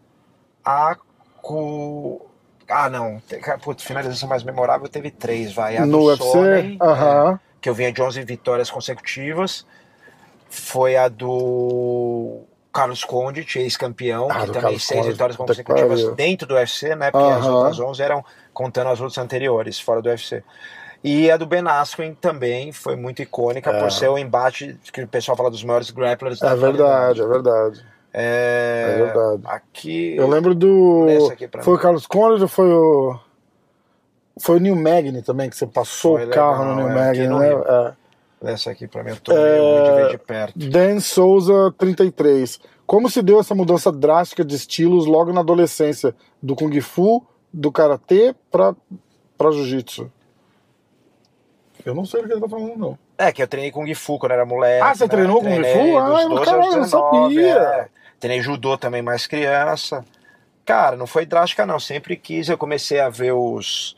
[0.64, 0.96] A
[1.40, 2.26] cu.
[2.68, 3.20] Ah, não.
[3.62, 5.78] Putz, finalização mais memorável teve três, vai.
[5.78, 6.22] A no do UFC?
[6.22, 7.34] Sonnen, Aham.
[7.34, 9.66] é, que eu vinha de 11 vitórias consecutivas.
[10.50, 12.42] Foi a do
[12.78, 17.10] Carlos Condit, ex-campeão, Ah, que também Carlos seis Condit, vitórias consecutivas dentro do UFC, né?
[17.10, 20.42] Porque as outras 11 eram contando as lutas anteriores, fora do UFC.
[21.02, 23.80] E a do Ben Askren também foi muito icônica É.
[23.80, 27.84] por ser o embate que o pessoal fala dos maiores grapplers É verdade, é verdade.
[28.12, 29.42] É, É verdade.
[29.46, 30.16] Aqui.
[30.16, 31.06] Eu lembro do.
[31.62, 33.18] Foi o Carlos Conrad ou foi o.
[34.40, 36.94] Foi o Neil Magny também, que você passou Foi o carro legal, no Neil é,
[36.94, 37.48] Magny, né?
[37.52, 37.92] É.
[38.42, 40.58] Essa aqui pra mim, eu tô É, meio ruim de perto.
[40.58, 42.60] Dan Souza, 33.
[42.86, 46.14] Como se deu essa mudança drástica de estilos logo na adolescência?
[46.40, 48.74] Do Kung Fu, do Karatê pra,
[49.36, 50.10] pra Jiu-Jitsu?
[51.84, 52.98] Eu não sei do que ele tá falando, não.
[53.16, 54.82] É, que eu treinei Kung Fu quando era moleque.
[54.82, 55.08] Ah, você né?
[55.10, 55.98] treinou Kung Fu?
[55.98, 56.90] Ah, 12 aos caralho, eu não 19,
[57.34, 57.54] sabia.
[57.58, 57.88] é.
[58.20, 60.04] Treinei judô também mais criança.
[60.64, 62.48] Cara, não foi drástica não, sempre quis.
[62.48, 63.96] Eu comecei a ver os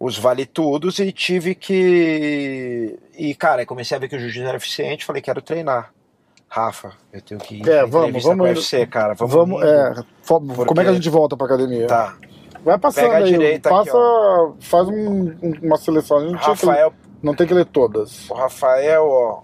[0.00, 4.56] os vale tudos e tive que e cara, comecei a ver que o jiu-jitsu era
[4.56, 5.92] eficiente, falei quero treinar.
[6.50, 8.46] Rafa, eu tenho que ir É, vamos, vamos.
[8.48, 9.12] UFC, cara.
[9.14, 11.86] Vamos, Vamos, é, fo- como é que a Porque- gente volta pra academia?
[11.86, 12.16] Tá.
[12.64, 16.16] Vai passando Pega a aí, direita aqui, passa, faz um- um- uma seleção.
[16.16, 16.92] A gente tinha que- Rafael
[17.22, 18.28] não tem que ler todas.
[18.30, 19.42] O Rafael ó,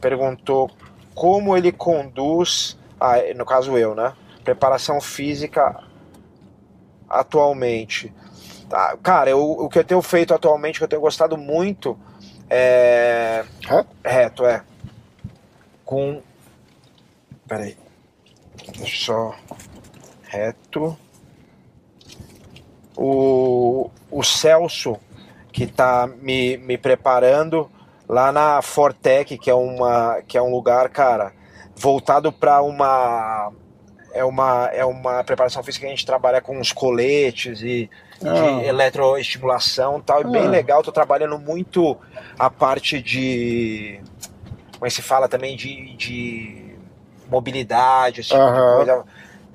[0.00, 0.70] perguntou
[1.14, 4.12] como ele conduz, ah, no caso eu, né?
[4.44, 5.82] Preparação física
[7.08, 8.12] atualmente.
[8.68, 11.98] Tá, cara, eu, o que eu tenho feito atualmente, que eu tenho gostado muito,
[12.48, 13.44] é.
[13.62, 13.88] Reto?
[14.04, 14.62] Reto, é.
[15.84, 16.22] Com.
[17.46, 17.76] Peraí.
[18.78, 19.36] Deixa eu só.
[20.22, 20.98] Reto.
[22.96, 24.96] O, o Celso,
[25.52, 27.70] que tá me, me preparando
[28.08, 31.32] lá na Fortec, que é, uma, que é um lugar, cara,
[31.74, 33.52] voltado para uma.
[34.12, 37.90] É uma, é uma preparação física que a gente trabalha com os coletes e
[38.32, 38.64] de Ah.
[38.64, 40.20] eletroestimulação e tal.
[40.22, 40.50] E bem Ah.
[40.50, 41.96] legal, tô trabalhando muito
[42.38, 44.00] a parte de.
[44.74, 45.56] Como é se fala também?
[45.56, 46.76] De, de
[47.28, 49.04] mobilidade, esse tipo de coisa.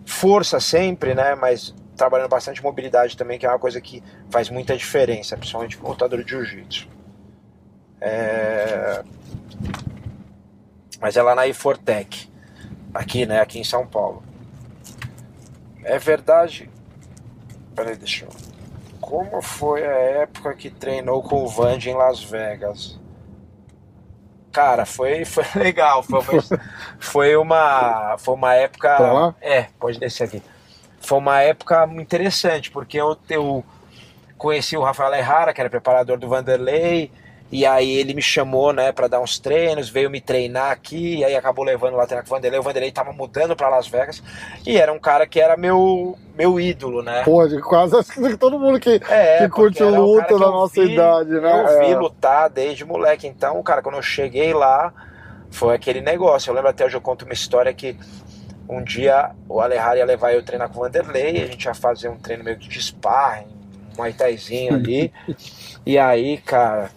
[0.06, 1.36] Força sempre, né?
[1.36, 4.02] Mas trabalhando bastante mobilidade também, que é uma coisa que
[4.32, 6.88] faz muita diferença, principalmente com o lutador de jiu-jitsu.
[8.02, 9.04] É...
[11.02, 12.30] Mas é lá na Ifortec,
[12.94, 13.40] aqui, né?
[13.42, 14.24] Aqui em São Paulo.
[15.84, 16.70] É verdade.
[17.76, 18.49] Peraí, deixa eu.
[19.10, 23.00] Como foi a época que treinou com o Vand em Las Vegas?
[24.52, 26.04] Cara, foi, foi legal.
[26.04, 26.44] Foi uma,
[27.00, 29.36] foi uma, foi uma época.
[29.42, 30.44] É, pode descer aqui.
[31.02, 33.66] Foi uma época interessante, porque eu, eu
[34.38, 37.12] conheci o Rafael Errara, que era preparador do Vanderlei,
[37.52, 41.26] e aí ele me chamou, né, para dar uns treinos, veio me treinar aqui, e
[41.26, 42.60] aí acabou levando lá treinar com o Vanderlei.
[42.60, 44.22] O Vanderlei tava mudando para Las Vegas,
[44.68, 47.24] e era um cara que era meu, meu ídolo, né?
[47.24, 50.52] Pô, de quase acho que todo mundo que, É, que curte um luta da eu
[50.52, 51.62] nossa vi- idade, né?
[51.74, 51.98] Eu vi É.
[51.98, 53.26] lutar desde moleque.
[53.28, 54.94] Então, cara, quando eu cheguei lá,
[55.50, 56.52] foi aquele negócio.
[56.52, 57.98] Eu lembro até hoje eu conto uma história que
[58.70, 62.08] um dia o Alejandro ia levar eu treinar com o Vanderlei, a gente ia fazer
[62.10, 63.48] um treino meio que de sparring,
[63.94, 65.12] um Muay Thaizinho ali.
[65.84, 66.92] e aí, cara,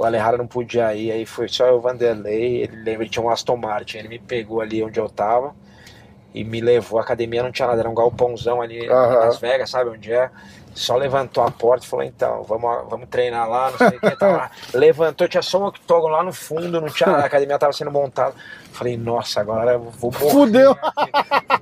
[0.00, 3.30] o Alejandro não podia ir, aí foi só o Vanderlei, ele lembra, ele tinha um
[3.30, 5.54] Aston Martin, ele me pegou ali onde eu tava.
[6.32, 6.98] e me levou.
[6.98, 9.12] A academia não tinha nada, era um galpãozão ali Aham.
[9.14, 10.30] em Las Vegas, sabe onde é?
[10.74, 14.16] Só levantou a porta e falou: então, vamos, vamos treinar lá, não sei o que.
[14.16, 14.50] Tá lá.
[14.72, 18.34] Levantou, tinha só um octógono lá no fundo, não tinha a academia estava sendo montada.
[18.72, 20.30] Falei: nossa, agora eu vou morrer.
[20.30, 20.76] Fudeu.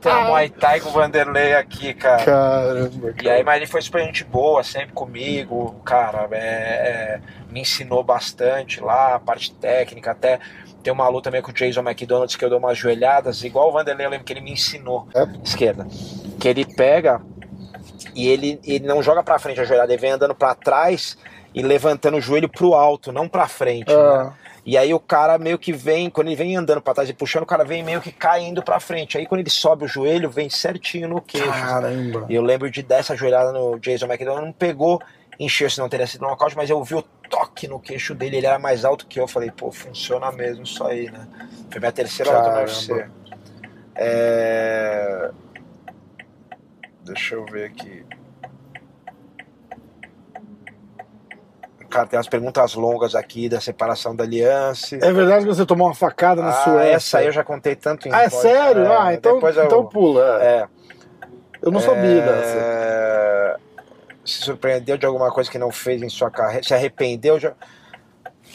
[0.00, 2.24] Tem a Muay Thai com o Vanderlei aqui, cara.
[2.24, 3.14] Caramba.
[3.22, 8.04] E aí, mas ele foi super gente boa, sempre comigo, cara, é, é, me ensinou
[8.04, 10.38] bastante lá, a parte técnica, até
[10.82, 13.72] tem uma luta meio com o Jason McDonald's que eu dou umas joelhadas, igual o
[13.72, 15.26] Vanderlei, eu lembro que ele me ensinou, É.
[15.42, 15.86] esquerda,
[16.38, 17.20] que ele pega
[18.18, 21.16] e ele, ele não joga pra frente a joelhada, ele vem andando pra trás
[21.54, 24.24] e levantando o joelho pro alto, não pra frente, Ah.
[24.24, 24.32] né?
[24.66, 27.44] E aí o cara meio que vem, quando ele vem andando pra trás e puxando,
[27.44, 29.16] o cara vem meio que caindo pra frente.
[29.16, 31.48] Aí quando ele sobe o joelho, vem certinho no queixo.
[31.48, 32.26] Caramba.
[32.28, 35.00] E eu lembro de dar essa joelhada no Jason McDonald, não pegou,
[35.40, 38.36] encheu, se não teria sido um nocaute, mas eu vi o toque no queixo dele,
[38.38, 39.26] ele era mais alto que eu.
[39.26, 41.26] Falei, pô, funciona mesmo isso aí, né?
[41.70, 42.58] Foi minha terceira luta no.
[42.60, 43.06] UFC.
[43.94, 45.30] É...
[47.04, 48.04] Deixa eu ver aqui.
[51.90, 54.96] Cara, tem umas perguntas longas aqui da separação da aliança.
[54.96, 56.94] É verdade que você tomou uma facada na ah, Suécia?
[56.96, 58.82] essa aí eu já contei tanto em Ah, é pod- sério?
[58.84, 60.38] é, ah, então, eu- então pula.
[60.42, 60.46] é.
[60.46, 60.66] É.
[61.62, 63.60] Eu não sabia É, dessa.
[64.24, 66.62] Se surpreendeu de alguma coisa que não fez em sua carreira?
[66.62, 67.50] Se arrependeu de.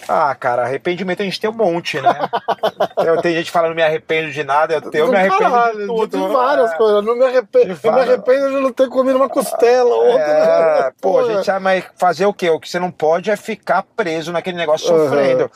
[0.08, 2.30] Ah, cara, arrependimento a gente tem um monte, né?
[3.06, 6.28] eu, tem gente falando me arrependo de nada, eu, eu me arrependo Caralho, de tudo.
[6.28, 6.76] De várias É.
[6.78, 6.96] coisas.
[6.96, 7.80] Eu não me arrependo.
[7.84, 10.24] Eu me arrependo de não ter comido uma costela ou outra.
[10.24, 12.50] É, pô, a gente sabe, mas fazer o quê?
[12.50, 15.06] O que você não pode é ficar preso naquele negócio Aham.
[15.10, 15.52] sofrendo.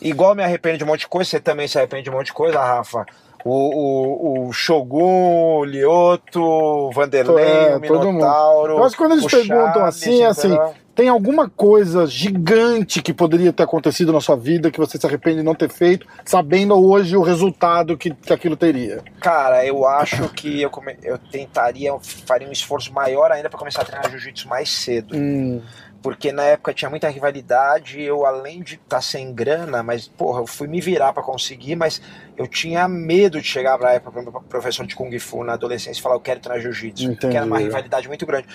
[0.00, 2.26] Igual me arrependo de um monte de coisa, você também se arrepende de um monte
[2.26, 3.04] de coisa, Rafa.
[3.44, 8.16] O, o, o Shogun, o Lioto, o Vanderlei, É, o todo mundo.
[8.16, 8.72] Minotauro.
[8.78, 10.56] Eu acho que quando eles perguntam assim, é assim,
[10.94, 15.38] tem alguma coisa gigante que poderia ter acontecido na sua vida que você se arrepende
[15.38, 19.02] de não ter feito, sabendo hoje o resultado que, que aquilo teria?
[19.20, 23.58] Cara, eu acho que eu, come- eu tentaria, eu faria um esforço maior ainda para
[23.58, 25.16] começar a treinar jiu-jitsu mais cedo.
[25.16, 25.62] Hum,
[26.02, 30.46] Porque na época tinha muita rivalidade, eu além de estar sem grana, mas porra, eu
[30.46, 32.00] fui me virar para conseguir, mas
[32.36, 36.00] eu tinha medo de chegar pra época pro meu professor de Kung Fu na adolescência
[36.00, 38.48] e falar, eu quero treinar jiu-jitsu, porque era uma rivalidade muito grande.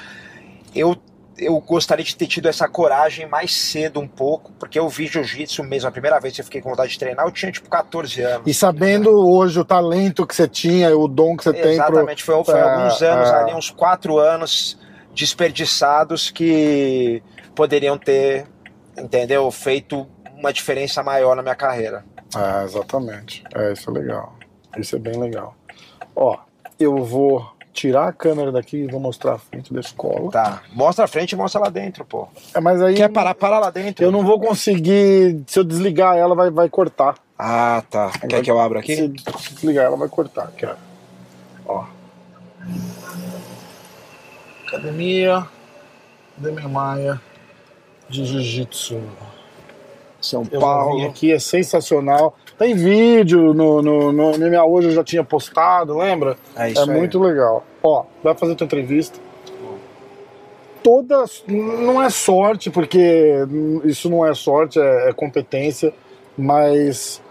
[0.74, 0.98] Eu
[1.38, 5.64] eu gostaria de ter tido essa coragem mais cedo um pouco, porque eu vi jiu-jitsu
[5.64, 8.22] mesmo, a primeira vez que eu fiquei com vontade de treinar, eu tinha tipo 14
[8.22, 8.44] anos.
[8.46, 11.72] E sabendo hoje o talento que você tinha, o dom que você tem pro...
[11.72, 14.78] Exatamente, foi, foi É, alguns anos ali, uns quatro anos
[15.14, 17.22] desperdiçados que
[17.56, 18.46] poderiam ter,
[18.98, 22.04] entendeu, feito uma diferença maior na minha carreira.
[22.36, 23.44] Ah, exatamente.
[23.54, 24.36] É, isso é legal.
[24.78, 25.56] Isso é bem legal.
[26.16, 26.38] Ó,
[26.80, 30.32] eu vou tirar a câmera daqui e vou mostrar a frente da escola.
[30.32, 32.28] Tá, mostra a frente e mostra lá dentro, pô.
[32.54, 34.04] É, mas aí Quer parar, para lá dentro.
[34.04, 35.44] eu não vou conseguir.
[35.48, 37.16] Se eu desligar ela, vai, vai cortar.
[37.38, 38.12] Ah, tá.
[38.30, 38.96] Quer que eu abra aqui?
[38.96, 39.08] Se
[39.54, 40.44] desligar ela, vai cortar.
[40.46, 40.66] Aqui,
[41.66, 41.86] ó.
[44.68, 45.46] Academia
[46.38, 47.22] Demi Maia
[48.10, 49.00] de Jiu-Jitsu.
[50.22, 52.36] São Eu já vim aqui, é sensacional.
[52.58, 56.36] Tem vídeo no, no, no MMA hoje, eu já tinha postado, lembra?
[56.56, 56.98] É É isso aí.
[56.98, 57.64] muito legal.
[57.84, 59.20] Ó, vai fazer tua entrevista.
[60.82, 61.44] Todas.
[61.48, 63.34] Não é sorte, porque
[63.84, 65.94] isso não é sorte, é, é competência,
[66.38, 67.22] mas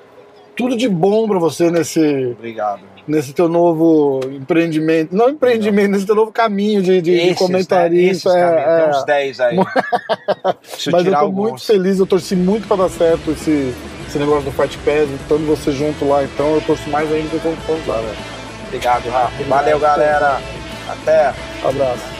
[0.56, 2.82] tudo de bom pra você nesse, Obrigado.
[3.06, 5.14] Nesse teu novo empreendimento.
[5.14, 8.32] Não empreendimento, nesse teu novo caminho de, de, de Esses, comentarista.
[8.32, 8.40] Né?
[8.40, 8.80] Esses, é, é.
[8.80, 9.56] Tem uns 10 aí.
[10.56, 11.50] Mas eu tirar tô alguns.
[11.50, 13.74] muito feliz, eu torci muito pra dar certo esse,
[14.08, 17.44] esse negócio do Fight Pass, estando você junto lá, então eu torço mais ainda que
[17.44, 18.16] eu lá, velho.
[18.66, 19.44] Obrigado, Rafa.
[19.44, 20.40] Valeu, galera.
[20.88, 21.32] Até.
[21.62, 22.13] Abraço.